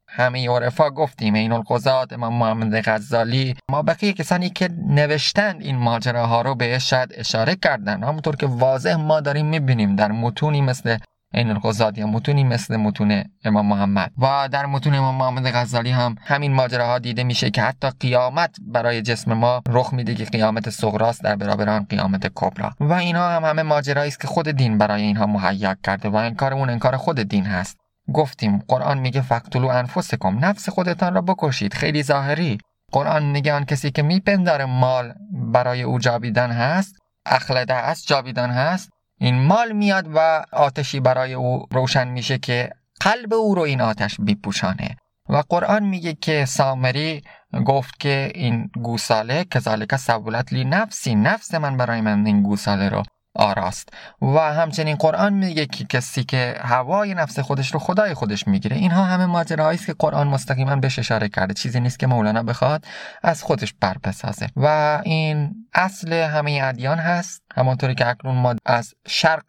همه 0.09 0.49
عرفا 0.49 0.91
گفتیم 0.91 1.35
این 1.35 1.53
القضات 1.53 2.13
امام 2.13 2.35
محمد 2.35 2.89
غزالی. 2.89 3.55
ما 3.71 3.83
بقیه 3.83 4.13
کسانی 4.13 4.51
که 4.51 4.69
نوشتند 4.89 5.63
این 5.63 5.77
ماجراها 5.77 6.43
رو 6.43 6.55
بهش 6.55 6.91
شاید 6.91 7.15
اشاره 7.15 7.57
کردن. 7.57 8.03
همونطور 8.03 8.37
که 8.37 8.47
واضح 8.47 8.95
ما 8.95 9.21
داریم 9.21 9.47
می‌بینیم 9.47 9.97
در 9.97 10.13
متونی 10.13 10.61
مثل 10.61 10.99
این 11.37 11.51
القضات 11.51 11.99
یا 11.99 12.07
متونی 12.07 12.45
مثل 12.45 12.77
متون 12.77 13.25
امام 13.45 13.67
محمد. 13.67 14.13
و 14.19 14.49
در 14.53 14.67
متون 14.67 14.95
امام 14.95 15.15
محمد 15.15 15.51
غزالی 15.51 15.91
هم 15.91 16.17
همین 16.21 16.53
ماجراها 16.53 16.99
دیده 16.99 17.25
میشه 17.25 17.51
که 17.51 17.63
حتی 17.63 17.91
قیامت 18.01 18.57
برای 18.61 19.03
جسم 19.03 19.33
ما 19.33 19.63
رخ 19.69 19.93
میده 19.93 20.15
که 20.15 20.25
قیامت 20.25 20.71
صغراست 20.71 21.23
در 21.23 21.37
برابر 21.37 21.69
آن 21.69 21.87
قیامت 21.89 22.33
کبرا 22.35 22.73
و 22.81 22.93
اینها 22.93 23.31
هم 23.31 23.45
همه 23.45 23.63
ماجرایی 23.63 24.09
است 24.09 24.21
که 24.21 24.29
خود 24.29 24.49
دین 24.49 24.79
برای 24.79 25.03
اینها 25.03 25.27
مهیا 25.27 25.77
کرده 25.85 26.09
و 26.09 26.17
انکار 26.17 26.55
اون 26.55 26.71
انکار 26.71 26.97
خود 26.97 27.21
دین 27.21 27.45
هست. 27.45 27.77
گفتیم 28.15 28.59
قرآن 28.69 28.99
میگه 28.99 29.21
فقتلو 29.21 29.67
انفسکم 29.67 30.45
نفس 30.45 30.69
خودتان 30.69 31.15
را 31.15 31.21
بکشید 31.21 31.75
خیلی 31.75 32.03
ظاهری. 32.03 32.59
قرآن 32.93 33.23
میگه 33.23 33.53
آن 33.53 33.65
کسی 33.65 33.91
که 33.91 34.03
میپنداره 34.03 34.65
مال 34.65 35.15
برای 35.33 35.83
او 35.83 35.99
جاویدن 35.99 36.51
هست 36.51 36.97
اخلده 37.27 37.75
است 37.75 38.07
جاویدان 38.07 38.51
هست 38.51 38.91
این 39.19 39.47
مال 39.47 39.73
میاد 39.73 40.07
و 40.15 40.45
آتشی 40.53 41.01
برای 41.01 41.35
او 41.35 41.67
روشن 41.71 42.09
میشه 42.09 42.39
که 42.39 42.71
قلب 43.01 43.35
او 43.35 43.55
رو 43.55 43.63
این 43.63 43.81
آتش 43.81 44.17
بیپوشانه. 44.21 44.97
و 45.29 45.43
قرآن 45.49 45.85
میگه 45.85 46.15
که 46.15 46.45
سامری 46.45 47.23
گفت 47.67 48.01
که 48.01 48.33
این 48.35 48.71
گوساله 48.83 49.45
کذالک 49.45 49.97
سبولت 49.97 50.53
لی 50.53 50.65
نفسی 50.65 51.15
نفس 51.15 51.55
من 51.55 51.77
برای 51.77 52.01
من 52.01 52.27
این 52.27 52.43
گوساله 52.43 52.89
رو. 52.89 53.03
آراست 53.37 53.89
و 54.23 54.39
همچنین 54.39 54.97
قرآن 54.97 55.33
میگه 55.33 55.67
که 55.67 55.85
کسی 55.85 56.25
که 56.25 56.55
هوای 56.61 57.15
نفس 57.15 57.39
خودش 57.39 57.75
رو 57.75 57.79
خدای 57.79 58.15
خودش 58.15 58.49
می‌گیره 58.49 58.77
اینها 58.77 59.05
همه 59.05 59.27
ماجراهایی 59.27 59.79
است 59.79 59.87
که 59.87 59.95
قرآن 59.99 60.29
مستقیما 60.29 60.77
بهش 60.77 60.99
اشاره 60.99 61.29
کرده. 61.29 61.55
چیزی 61.55 61.81
نیست 61.81 61.99
که 61.99 62.07
مولانا 62.07 62.43
بخواد 62.43 62.85
از 63.23 63.43
خودش 63.43 63.75
بر 63.81 63.97
بسازه 64.05 64.47
و 64.57 65.01
این 65.05 65.55
اصل 65.75 66.13
همه 66.13 66.61
ادیان 66.65 66.99
هست. 66.99 67.43
همانطوری 67.55 67.95
که 67.95 68.07
اکنون 68.07 68.35
ما 68.35 68.55
از 68.67 68.95
شرق 69.07 69.43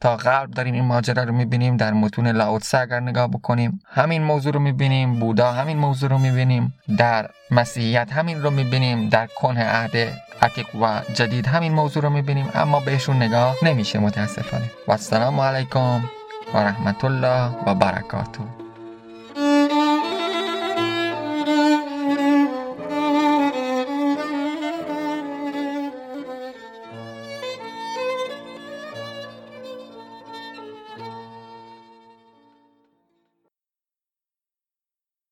تا 0.00 0.16
غرب 0.16 0.50
داریم 0.50 0.74
این 0.74 0.84
ماجرا 0.84 1.22
رو 1.22 1.32
می‌بینیم 1.32 1.76
در 1.76 1.92
متون 1.92 2.28
لاوتسه 2.28 2.78
اگر 2.78 3.00
نگاه 3.00 3.28
بکنیم 3.28 3.80
همین 3.86 4.22
موضوع 4.22 4.52
رو 4.52 4.60
می‌بینیم 4.60 5.20
بودا 5.20 5.52
همین 5.52 5.76
موضوع 5.78 6.10
رو 6.10 6.18
می‌بینیم 6.18 6.74
در 6.98 7.30
مسیحیت 7.50 8.12
همین 8.12 8.42
رو 8.42 8.50
می‌بینیم 8.50 9.08
در 9.08 9.26
کنه 9.26 9.64
عهد 9.64 9.96
عتیق 10.42 10.74
و 10.74 11.00
جدید 11.14 11.46
همین 11.46 11.72
موضوع 11.72 12.02
رو 12.02 12.10
می‌بینیم 12.10 12.48
اما 12.54 12.80
بهشون 12.80 13.16
نگاه 13.16 13.56
نمیشه 13.62 13.98
متاسفانه. 13.98 14.70
و 14.88 14.92
السلام 14.92 15.40
علیکم 15.40 16.00
و 16.54 16.58
رحمت 16.58 17.04
الله 17.04 17.50
و 17.66 17.74
برکاته. 17.74 18.55